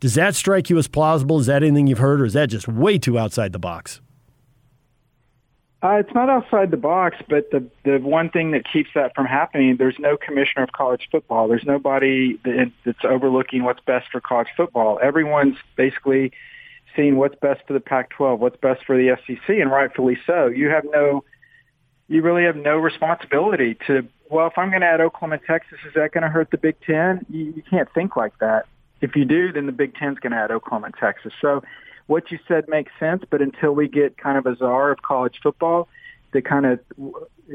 [0.00, 1.40] Does that strike you as plausible?
[1.40, 4.00] Is that anything you've heard, or is that just way too outside the box?
[5.80, 9.26] Uh, it's not outside the box, but the the one thing that keeps that from
[9.26, 11.46] happening, there's no commissioner of college football.
[11.46, 14.98] There's nobody that, that's overlooking what's best for college football.
[15.00, 16.32] Everyone's basically
[16.96, 20.46] seeing what's best for the Pac-12, what's best for the SEC, and rightfully so.
[20.48, 21.22] You have no,
[22.08, 24.04] you really have no responsibility to.
[24.30, 26.74] Well, if I'm going to add Oklahoma, Texas, is that going to hurt the Big
[26.80, 27.24] Ten?
[27.30, 28.66] You, you can't think like that.
[29.00, 31.32] If you do, then the Big Ten's going to add Oklahoma, Texas.
[31.40, 31.62] So
[32.08, 35.38] what you said makes sense, but until we get kind of a czar of college
[35.42, 35.88] football
[36.32, 36.80] that kind of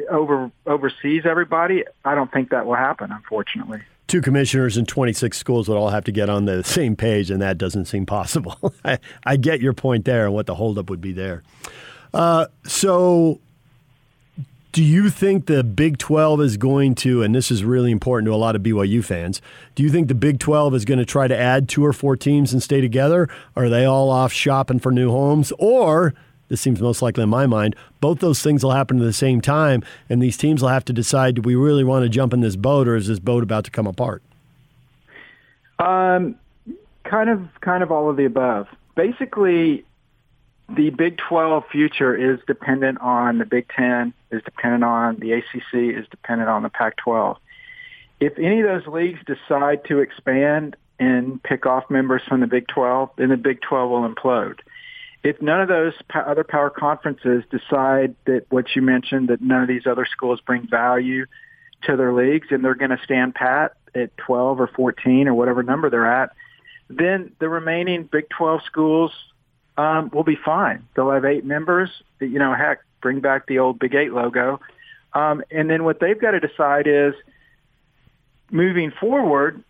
[0.10, 3.82] over oversees everybody, I don't think that will happen, unfortunately.
[4.08, 7.42] Two commissioners and 26 schools would all have to get on the same page, and
[7.42, 8.74] that doesn't seem possible.
[8.86, 11.42] I, I, get your point there and what the holdup would be there.
[12.14, 13.42] Uh, so,
[14.74, 18.34] Do you think the Big 12 is going to, and this is really important to
[18.34, 19.40] a lot of BYU fans,
[19.76, 22.18] do you think the Big 12 is going to try to add two or four
[22.18, 23.30] teams and stay together?
[23.56, 25.54] Are they all off shopping for new homes?
[25.60, 26.16] Or,
[26.50, 29.42] this seems most likely in my mind, both those things will happen at the same
[29.42, 32.40] time, and these teams will have to decide do we really want to jump in
[32.40, 34.24] this boat, or is this boat about to come apart?
[35.78, 36.34] Um,
[37.04, 38.66] kind of, kind of all of the above.
[38.96, 39.86] Basically,
[40.76, 45.98] the Big 12 future is dependent on the Big 10, is dependent on the ACC,
[45.98, 47.38] is dependent on the Pac-12.
[48.20, 52.68] If any of those leagues decide to expand and pick off members from the Big
[52.68, 54.60] 12, then the Big 12 will implode.
[55.24, 59.68] If none of those other power conferences decide that what you mentioned, that none of
[59.68, 61.26] these other schools bring value
[61.84, 65.64] to their leagues and they're going to stand pat at 12 or 14 or whatever
[65.64, 66.32] number they're at,
[66.90, 69.12] then the remaining Big 12 schools
[69.78, 70.88] um, we'll be fine.
[70.96, 71.90] They'll have eight members.
[72.20, 74.60] You know, heck, bring back the old Big Eight logo.
[75.14, 77.14] Um, and then what they've got to decide is
[78.52, 79.64] moving forward,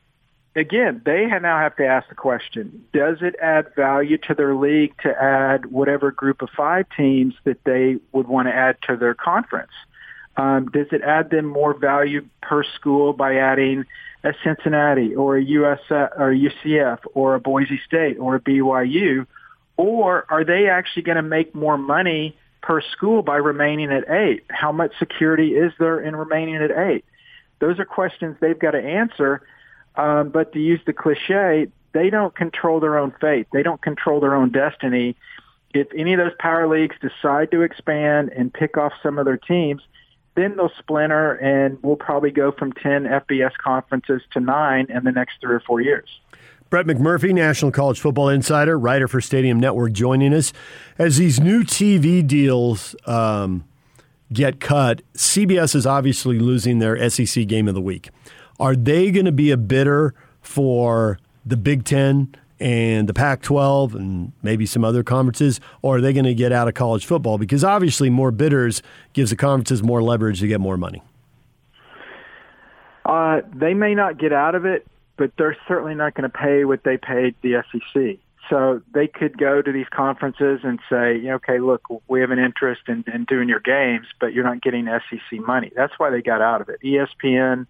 [0.55, 4.93] again, they now have to ask the question, does it add value to their league
[5.03, 9.13] to add whatever group of five teams that they would want to add to their
[9.13, 9.71] conference?
[10.35, 13.85] Um, does it add them more value per school by adding
[14.23, 19.27] a Cincinnati or a US or UCF or a Boise State or a BYU?
[19.77, 24.45] Or are they actually going to make more money per school by remaining at eight?
[24.49, 27.05] How much security is there in remaining at eight?
[27.59, 29.41] Those are questions they've got to answer.
[29.95, 33.47] Um, but to use the cliche, they don't control their own fate.
[33.53, 35.15] They don't control their own destiny.
[35.73, 39.37] If any of those power leagues decide to expand and pick off some of their
[39.37, 39.81] teams,
[40.35, 45.11] then they'll splinter and we'll probably go from 10 FBS conferences to nine in the
[45.11, 46.09] next three or four years.
[46.69, 50.53] Brett McMurphy, National College Football Insider, writer for Stadium Network, joining us.
[50.97, 53.63] As these new TV deals um,
[54.31, 58.09] get cut, CBS is obviously losing their SEC game of the week.
[58.59, 63.95] Are they going to be a bidder for the Big Ten and the Pac 12
[63.95, 67.37] and maybe some other conferences, or are they going to get out of college football?
[67.37, 68.81] Because obviously, more bidders
[69.13, 71.03] gives the conferences more leverage to get more money.
[73.05, 76.65] Uh, they may not get out of it but they're certainly not going to pay
[76.65, 78.17] what they paid the SEC.
[78.49, 82.81] So they could go to these conferences and say, okay, look, we have an interest
[82.87, 85.71] in, in doing your games, but you're not getting SEC money.
[85.75, 86.79] That's why they got out of it.
[86.83, 87.67] ESPN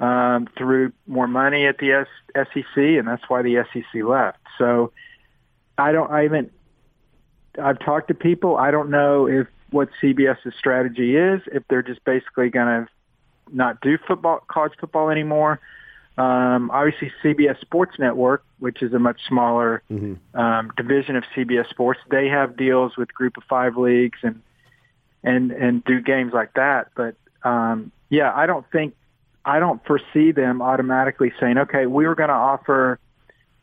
[0.00, 4.38] um, threw more money at the S- SEC, and that's why the SEC left.
[4.58, 4.92] So
[5.78, 6.10] I don't.
[6.10, 6.52] I haven't.
[7.62, 8.56] I've talked to people.
[8.56, 11.40] I don't know if what CBS's strategy is.
[11.46, 12.88] If they're just basically going to
[13.52, 15.60] not do football, college football anymore
[16.18, 20.38] um, obviously, CBS Sports Network, which is a much smaller mm-hmm.
[20.38, 24.42] um, division of CBS Sports, they have deals with Group of Five leagues and
[25.24, 26.88] and and do games like that.
[26.94, 28.94] But um, yeah, I don't think
[29.44, 32.98] I don't foresee them automatically saying, okay, we were going to offer,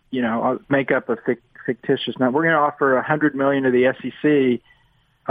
[0.10, 1.18] you know, I'll make up a
[1.66, 2.36] fictitious number.
[2.36, 4.62] We're going to offer a hundred million to the SEC.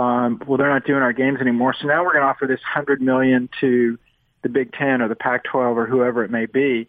[0.01, 2.61] Um, well, they're not doing our games anymore, so now we're going to offer this
[2.63, 3.99] hundred million to
[4.43, 6.87] the Big Ten or the Pac-12 or whoever it may be.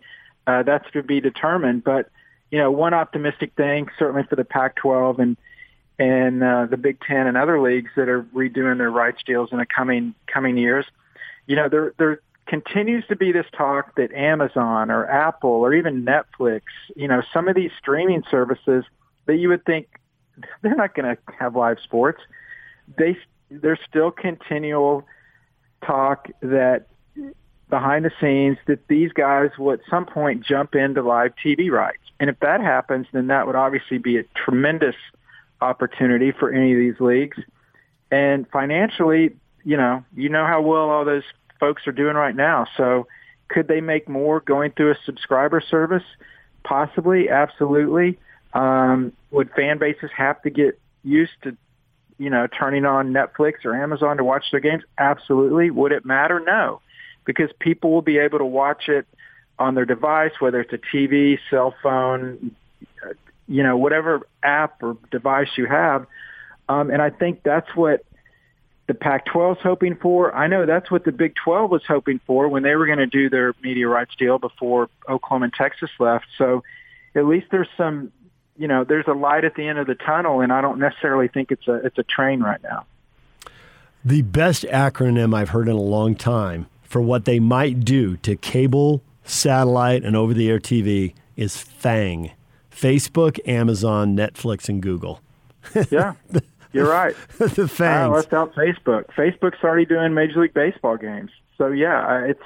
[0.47, 1.83] Uh, that's to be determined.
[1.83, 2.09] But
[2.51, 5.37] you know, one optimistic thing certainly for the Pac-12 and
[5.99, 9.57] and uh, the Big Ten and other leagues that are redoing their rights deals in
[9.57, 10.85] the coming coming years.
[11.45, 16.03] You know, there there continues to be this talk that Amazon or Apple or even
[16.03, 16.61] Netflix,
[16.95, 18.83] you know, some of these streaming services
[19.27, 19.87] that you would think
[20.61, 22.21] they're not going to have live sports.
[22.97, 23.17] They
[23.51, 25.05] there's still continual
[25.85, 26.87] talk that
[27.69, 32.01] behind the scenes that these guys will at some point jump into live TV rights.
[32.19, 34.95] And if that happens, then that would obviously be a tremendous
[35.61, 37.37] opportunity for any of these leagues.
[38.11, 41.23] And financially, you know, you know how well all those
[41.59, 42.65] folks are doing right now.
[42.75, 43.07] So
[43.49, 46.03] could they make more going through a subscriber service?
[46.63, 48.17] Possibly, absolutely.
[48.53, 51.55] Um, would fan bases have to get used to,
[52.17, 54.83] you know, turning on Netflix or Amazon to watch their games?
[54.97, 55.69] Absolutely.
[55.69, 56.39] Would it matter?
[56.39, 56.81] No
[57.25, 59.05] because people will be able to watch it
[59.57, 62.55] on their device, whether it's a TV, cell phone,
[63.47, 66.07] you know, whatever app or device you have.
[66.69, 68.05] Um, and I think that's what
[68.87, 70.33] the Pac-12 is hoping for.
[70.33, 73.07] I know that's what the Big 12 was hoping for when they were going to
[73.07, 76.25] do their media rights deal before Oklahoma and Texas left.
[76.37, 76.63] So
[77.15, 78.11] at least there's some,
[78.57, 81.27] you know, there's a light at the end of the tunnel, and I don't necessarily
[81.27, 82.85] think it's a it's a train right now.
[84.03, 88.35] The best acronym I've heard in a long time for what they might do to
[88.35, 92.31] cable, satellite, and over the air TV is FANG
[92.71, 95.21] Facebook, Amazon, Netflix, and Google.
[95.91, 96.15] Yeah.
[96.71, 97.15] You're right.
[97.37, 98.13] the I fangs.
[98.13, 99.05] left out Facebook.
[99.15, 101.31] Facebook's already doing Major League Baseball games.
[101.57, 102.41] So yeah, it's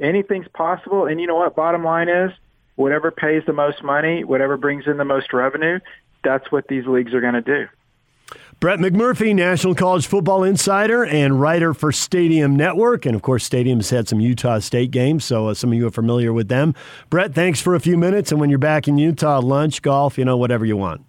[0.00, 1.06] anything's possible.
[1.06, 1.54] And you know what?
[1.56, 2.30] Bottom line is,
[2.76, 5.80] whatever pays the most money, whatever brings in the most revenue,
[6.24, 7.66] that's what these leagues are going to do.
[8.58, 13.04] Brett McMurphy, National College Football Insider and writer for Stadium Network.
[13.04, 15.90] And of course, Stadium's had some Utah State games, so uh, some of you are
[15.90, 16.74] familiar with them.
[17.10, 18.32] Brett, thanks for a few minutes.
[18.32, 21.04] And when you're back in Utah, lunch, golf, you know, whatever you want.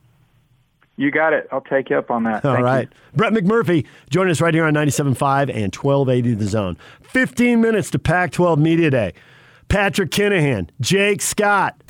[0.98, 1.48] You got it.
[1.50, 2.44] I'll take you up on that.
[2.44, 2.90] All Thank right.
[2.92, 2.98] You.
[3.16, 6.78] Brett McMurphy, join us right here on 97.5 and 1280 The Zone.
[7.04, 9.14] 15 minutes to Pac 12 Media Day.
[9.70, 11.82] Patrick Kinahan, Jake Scott,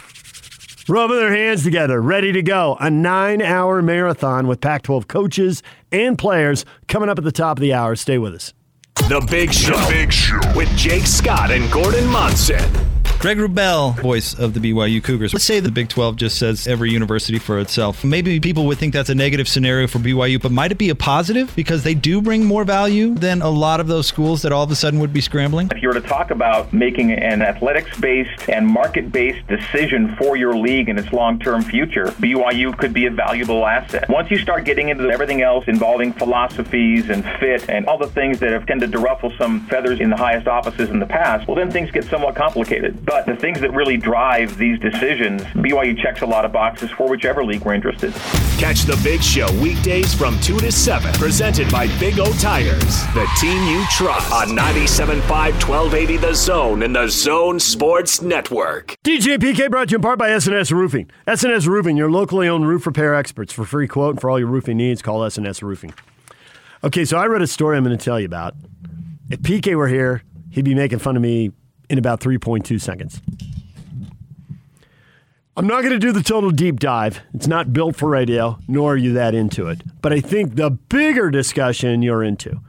[0.90, 2.78] rubbing their hands together, ready to go.
[2.80, 7.58] A nine hour marathon with Pac 12 coaches and players coming up at the top
[7.58, 7.96] of the hour.
[7.96, 8.54] Stay with us.
[8.96, 9.90] The Big Show.
[9.90, 10.40] Big Show.
[10.56, 12.97] With Jake Scott and Gordon Monson.
[13.28, 15.34] Greg Wrubell, voice of the BYU Cougars.
[15.34, 18.06] Let's say the Big 12 just says every university for itself.
[18.06, 20.96] Maybe people would think that's a negative scenario for BYU, but might it be a
[20.96, 24.64] positive because they do bring more value than a lot of those schools that all
[24.64, 25.68] of a sudden would be scrambling?
[25.76, 30.38] If you were to talk about making an athletics based and market based decision for
[30.38, 34.08] your league and its long term future, BYU could be a valuable asset.
[34.08, 38.40] Once you start getting into everything else involving philosophies and fit and all the things
[38.40, 41.58] that have tended to ruffle some feathers in the highest offices in the past, well,
[41.58, 43.06] then things get somewhat complicated.
[43.06, 47.08] But the things that really drive these decisions, BYU checks a lot of boxes for
[47.08, 48.14] whichever league we're interested.
[48.60, 51.14] Catch the Big Show weekdays from 2 to 7.
[51.14, 54.32] Presented by Big O Tires, the team you trust.
[54.32, 58.96] On 97.5, 1280 The Zone and The Zone Sports Network.
[59.04, 61.10] DJ PK brought to you in part by SNS Roofing.
[61.28, 63.54] SNS Roofing, your locally owned roof repair experts.
[63.54, 65.94] For free quote and for all your roofing needs, call SNS Roofing.
[66.84, 68.54] Okay, so I read a story I'm going to tell you about.
[69.30, 71.52] If PK were here, he'd be making fun of me
[71.90, 73.22] in about 3.2 seconds.
[75.56, 77.22] I'm not going to do the total deep dive.
[77.34, 79.82] It's not built for radio, nor are you that into it.
[80.02, 82.62] But I think the bigger discussion you're into.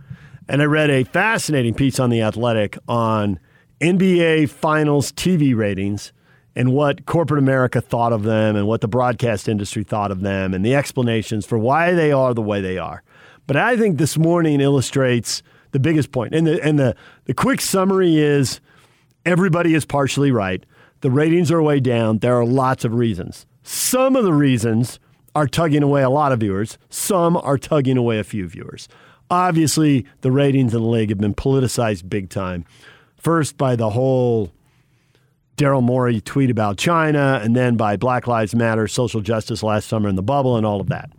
[0.48, 3.38] And I read a fascinating piece on The Athletic on
[3.82, 6.14] NBA Finals TV ratings
[6.56, 10.54] and what corporate America thought of them and what the broadcast industry thought of them
[10.54, 13.02] and the explanations for why they are the way they are.
[13.46, 15.42] But I think this morning illustrates
[15.72, 16.34] the biggest point.
[16.34, 16.96] And the, and the,
[17.26, 18.60] the quick summary is
[19.28, 20.64] everybody is partially right.
[21.02, 22.18] The ratings are way down.
[22.18, 23.44] There are lots of reasons.
[23.62, 24.98] Some of the reasons
[25.34, 28.88] are tugging away a lot of viewers, some are tugging away a few viewers.
[29.30, 32.64] Obviously, the ratings in the league have been politicized big time.
[33.16, 34.50] First, by the whole
[35.58, 40.08] Daryl Morey tweet about China, and then by Black Lives Matter, social justice last summer
[40.08, 41.10] in the bubble, and all of that.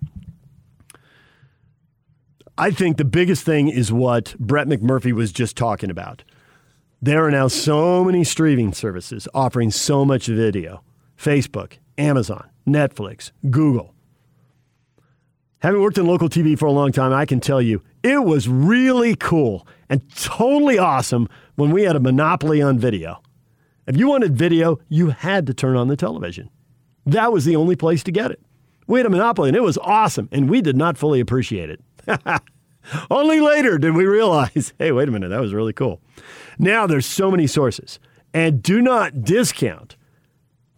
[2.57, 6.23] I think the biggest thing is what Brett McMurphy was just talking about.
[7.01, 10.83] There are now so many streaming services offering so much video
[11.17, 13.93] Facebook, Amazon, Netflix, Google.
[15.59, 18.49] Having worked in local TV for a long time, I can tell you it was
[18.49, 23.21] really cool and totally awesome when we had a monopoly on video.
[23.87, 26.49] If you wanted video, you had to turn on the television.
[27.05, 28.41] That was the only place to get it.
[28.87, 31.81] We had a monopoly and it was awesome, and we did not fully appreciate it.
[33.11, 36.01] Only later did we realize, hey, wait a minute, that was really cool.
[36.59, 37.99] Now there's so many sources.
[38.33, 39.95] And do not discount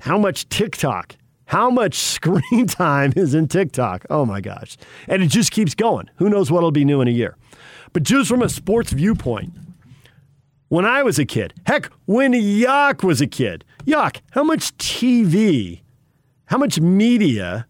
[0.02, 4.06] how much TikTok, how much screen time is in TikTok.
[4.10, 4.78] Oh my gosh.
[5.08, 6.10] And it just keeps going.
[6.16, 7.36] Who knows what'll be new in a year.
[7.92, 9.54] But just from a sports viewpoint,
[10.70, 15.82] when I was a kid, heck, when Yock was a kid, Yock, how much TV,
[16.46, 17.68] how much media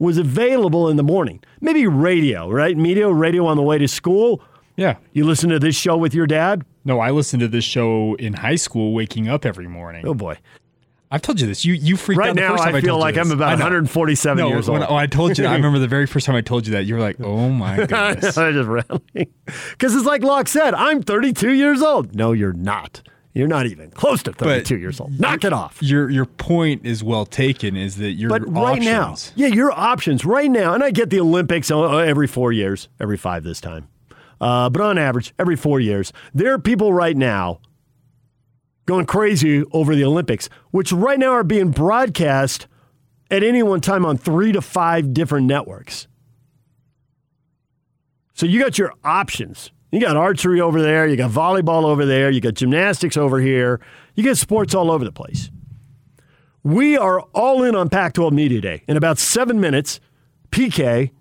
[0.00, 1.40] was available in the morning?
[1.60, 2.76] Maybe radio, right?
[2.76, 4.42] Media, radio on the way to school.
[4.74, 4.96] Yeah.
[5.12, 6.64] You listen to this show with your dad?
[6.84, 10.06] No, I listened to this show in high school, waking up every morning.
[10.06, 10.38] Oh boy.
[11.10, 11.64] I've told you this.
[11.64, 13.16] You you freaked Right out the now, first time I I, feel like.
[13.16, 14.90] I'm about 147 no, years when, old.
[14.90, 15.46] Oh, I told you.
[15.46, 16.86] I remember the very first time I told you that.
[16.86, 19.32] You were like, "Oh my goodness." I just rattling.
[19.44, 22.16] Because it's like Locke said, I'm 32 years old.
[22.16, 23.02] No, you're not.
[23.32, 25.18] You're not even close to 32 years old.
[25.20, 25.80] Knock it off.
[25.80, 27.76] Your your point is well taken.
[27.76, 31.20] Is that your But right now, yeah, your options right now, and I get the
[31.20, 33.88] Olympics uh, every four years, every five this time.
[34.44, 37.60] Uh, but on average, every four years, there are people right now
[38.84, 42.66] going crazy over the Olympics, which right now are being broadcast
[43.30, 46.08] at any one time on three to five different networks.
[48.34, 49.70] So you got your options.
[49.90, 53.80] You got archery over there, you got volleyball over there, you got gymnastics over here,
[54.14, 55.50] you got sports all over the place.
[56.62, 58.82] We are all in on Pac 12 Media Day.
[58.88, 60.00] In about seven minutes,
[60.50, 61.12] PK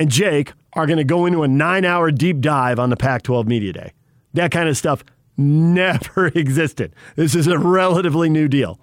[0.00, 3.22] and Jake are going to go into a nine hour deep dive on the Pac
[3.22, 3.92] 12 Media Day.
[4.34, 5.04] That kind of stuff
[5.36, 6.94] never existed.
[7.16, 8.78] This is a relatively new deal.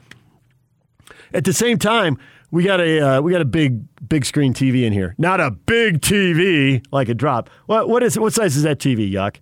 [1.34, 2.18] At the same time,
[2.52, 5.16] We got a uh, we got a big big screen TV in here.
[5.18, 7.50] Not a big TV like a drop.
[7.66, 9.38] What what is what size is that TV, Yuck?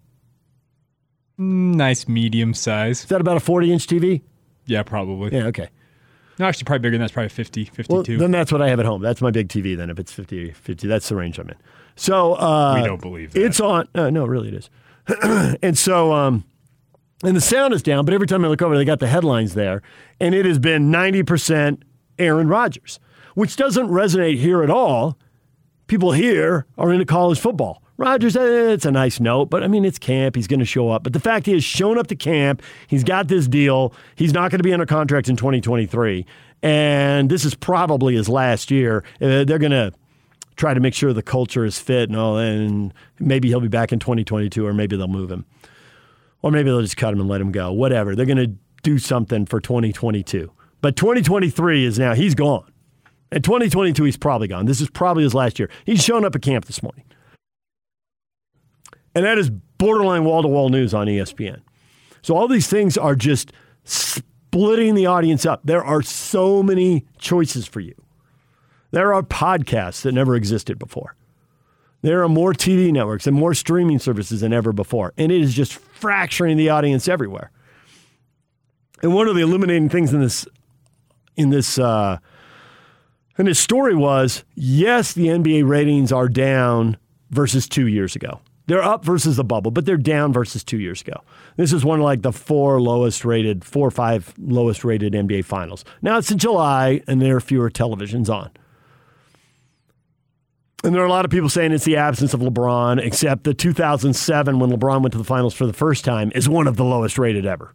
[1.38, 3.02] Nice medium size.
[3.02, 4.22] Is that about a 40 inch TV?
[4.66, 5.36] Yeah, probably.
[5.36, 5.70] Yeah, okay.
[6.40, 7.94] No, actually, probably bigger than that's probably 50, 52.
[7.94, 9.02] Well, then that's what I have at home.
[9.02, 9.76] That's my big TV.
[9.78, 11.56] Then if it's 50, 50 that's the range I'm in.
[11.96, 13.44] So uh, We don't believe that.
[13.44, 13.88] it's on.
[13.94, 14.70] Uh, no, really, it is.
[15.62, 16.44] and so, um,
[17.24, 19.54] and the sound is down, but every time I look over, they got the headlines
[19.54, 19.82] there,
[20.20, 21.84] and it has been ninety percent
[22.20, 23.00] Aaron Rodgers,
[23.36, 25.18] which doesn't resonate here at all.
[25.88, 27.84] People here are into college football.
[27.98, 30.36] Rodgers, eh, it's a nice note, but I mean, it's camp.
[30.36, 31.04] He's going to show up.
[31.04, 33.94] But the fact he has shown up to camp, he's got this deal.
[34.16, 36.26] He's not going to be under contract in 2023.
[36.64, 39.04] And this is probably his last year.
[39.22, 39.94] Uh, they're going to
[40.56, 42.38] try to make sure the culture is fit and all.
[42.38, 45.46] And maybe he'll be back in 2022, or maybe they'll move him.
[46.42, 47.72] Or maybe they'll just cut him and let him go.
[47.72, 48.16] Whatever.
[48.16, 50.52] They're going to do something for 2022.
[50.82, 52.70] But 2023 is now, he's gone.
[53.32, 54.66] And 2022, he's probably gone.
[54.66, 55.70] This is probably his last year.
[55.86, 57.06] He's shown up at camp this morning.
[59.16, 61.62] And that is borderline wall to wall news on ESPN.
[62.22, 63.52] So all these things are just
[63.84, 65.62] splitting the audience up.
[65.64, 67.96] There are so many choices for you.
[68.94, 71.16] There are podcasts that never existed before.
[72.04, 75.14] There are more TV networks and more streaming services than ever before.
[75.18, 77.50] And it is just fracturing the audience everywhere.
[79.02, 80.46] And one of the illuminating things in this
[81.36, 82.20] in this uh,
[83.40, 86.98] in story was yes, the NBA ratings are down
[87.32, 88.42] versus two years ago.
[88.68, 91.20] They're up versus the bubble, but they're down versus two years ago.
[91.58, 95.46] This is one of like the four lowest rated, four or five lowest rated NBA
[95.46, 95.84] finals.
[96.04, 98.52] Now it's in July and there are fewer televisions on.
[100.84, 103.54] And there are a lot of people saying it's the absence of LeBron, except the
[103.54, 106.84] 2007 when LeBron went to the finals for the first time is one of the
[106.84, 107.74] lowest rated ever.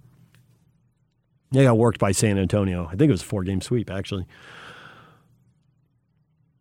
[1.50, 2.84] They got worked by San Antonio.
[2.86, 4.26] I think it was a four game sweep, actually.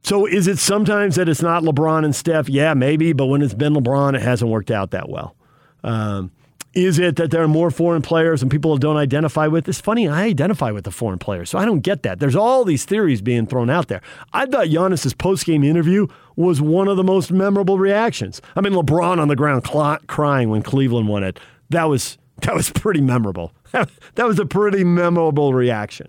[0.04, 2.48] So is it sometimes that it's not LeBron and Steph?
[2.48, 5.36] Yeah, maybe, but when it's been LeBron, it hasn't worked out that well.
[5.84, 6.32] Um,
[6.74, 9.68] is it that there are more foreign players and people don't identify with?
[9.68, 12.20] It's funny, I identify with the foreign players, so I don't get that.
[12.20, 14.02] There's all these theories being thrown out there.
[14.32, 16.08] I thought Giannis's post-game interview
[16.38, 18.42] was one of the most memorable reactions.
[18.56, 21.40] I mean, LeBron on the ground cl- crying when Cleveland won it.
[21.70, 23.52] That was that was pretty memorable.
[23.72, 26.08] that was a pretty memorable reaction.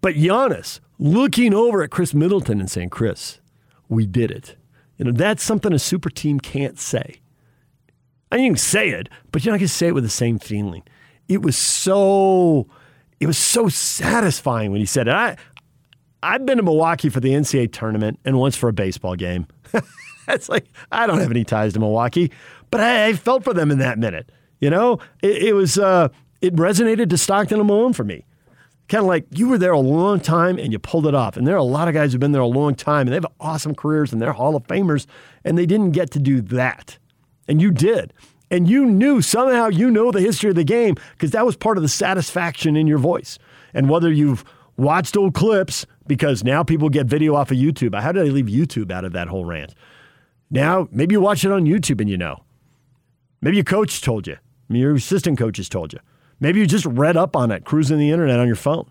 [0.00, 3.40] But Giannis looking over at Khris Middleton and saying, "Khris,
[3.88, 4.56] we did it."
[4.98, 7.20] You know, that's something a super team can't say.
[8.30, 10.10] I mean, you can say it, but you're not going to say it with the
[10.10, 10.82] same feeling.
[11.26, 12.68] It was so,
[13.18, 15.14] it was so satisfying when he said it.
[15.14, 15.36] I,
[16.22, 19.46] I've been to Milwaukee for the NCAA tournament and once for a baseball game.
[20.28, 22.30] it's like I don't have any ties to Milwaukee,
[22.70, 24.30] but I, I felt for them in that minute.
[24.60, 26.08] You know, it, it was uh,
[26.40, 28.26] it resonated to Stockton and Malone for me.
[28.88, 31.36] Kind of like you were there a long time and you pulled it off.
[31.36, 33.16] And there are a lot of guys who've been there a long time and they
[33.16, 35.06] have awesome careers and they're Hall of Famers
[35.44, 36.98] and they didn't get to do that.
[37.46, 38.12] And you did.
[38.50, 41.78] And you knew somehow you know the history of the game because that was part
[41.78, 43.38] of the satisfaction in your voice.
[43.72, 44.44] And whether you've
[44.80, 47.98] watched old clips, because now people get video off of YouTube.
[48.00, 49.74] How did I leave YouTube out of that whole rant?
[50.50, 52.42] Now, maybe you watch it on YouTube and you know.
[53.40, 54.36] Maybe your coach told you.
[54.68, 56.00] Your assistant coaches told you.
[56.40, 58.90] Maybe you just read up on it, cruising the internet on your phone.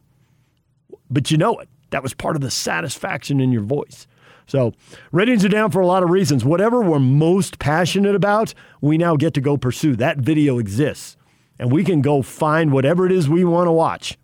[1.10, 1.68] But you know it.
[1.90, 4.06] That was part of the satisfaction in your voice.
[4.46, 4.74] So
[5.12, 6.46] ratings are down for a lot of reasons.
[6.46, 9.96] Whatever we're most passionate about, we now get to go pursue.
[9.96, 11.18] That video exists.
[11.58, 14.18] And we can go find whatever it is we want to watch,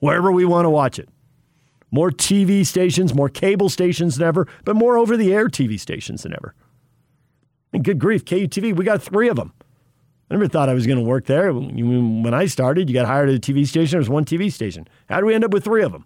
[0.00, 1.08] wherever we want to watch it.
[1.90, 6.22] More TV stations, more cable stations than ever, but more over the air TV stations
[6.22, 6.54] than ever.
[7.72, 9.52] And good grief, KUTV, we got three of them.
[10.30, 11.52] I never thought I was going to work there.
[11.52, 14.86] When I started, you got hired at a TV station, there was one TV station.
[15.08, 16.04] How do we end up with three of them?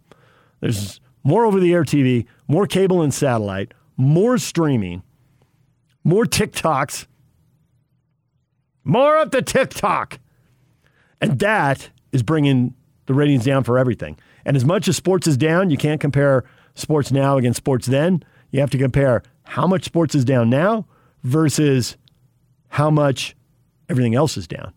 [0.61, 5.03] There's more over the air TV, more cable and satellite, more streaming,
[6.05, 7.07] more TikToks,
[8.85, 10.21] more up the TikTok.
[11.21, 12.75] And that is bringing
[13.07, 14.19] the ratings down for everything.
[14.45, 16.45] And as much as sports is down, you can't compare
[16.75, 18.23] sports now against sports then.
[18.51, 20.87] You have to compare how much sports is down now
[21.23, 21.97] versus
[22.69, 23.37] how much
[23.89, 24.73] everything else is down.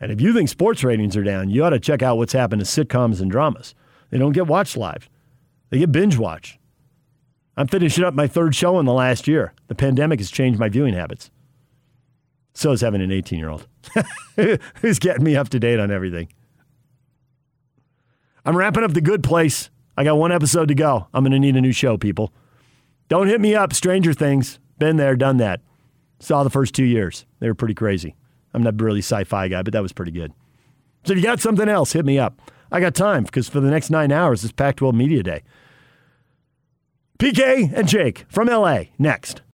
[0.00, 2.64] And if you think sports ratings are down, you ought to check out what's happened
[2.64, 3.74] to sitcoms and dramas.
[4.10, 5.08] They don't get watched live,
[5.70, 6.58] they get binge watched.
[7.56, 9.52] I'm finishing up my third show in the last year.
[9.66, 11.28] The pandemic has changed my viewing habits.
[12.54, 13.66] So is having an 18 year old
[14.80, 16.28] who's getting me up to date on everything.
[18.48, 19.68] I'm wrapping up The Good Place.
[19.94, 21.06] I got one episode to go.
[21.12, 22.32] I'm going to need a new show, people.
[23.08, 24.58] Don't hit me up, Stranger Things.
[24.78, 25.60] Been there, done that.
[26.18, 27.26] Saw the first two years.
[27.40, 28.16] They were pretty crazy.
[28.54, 30.32] I'm not really sci fi guy, but that was pretty good.
[31.04, 32.40] So if you got something else, hit me up.
[32.72, 35.42] I got time because for the next nine hours, it's Pac 12 Media Day.
[37.18, 39.42] PK and Jake from LA next.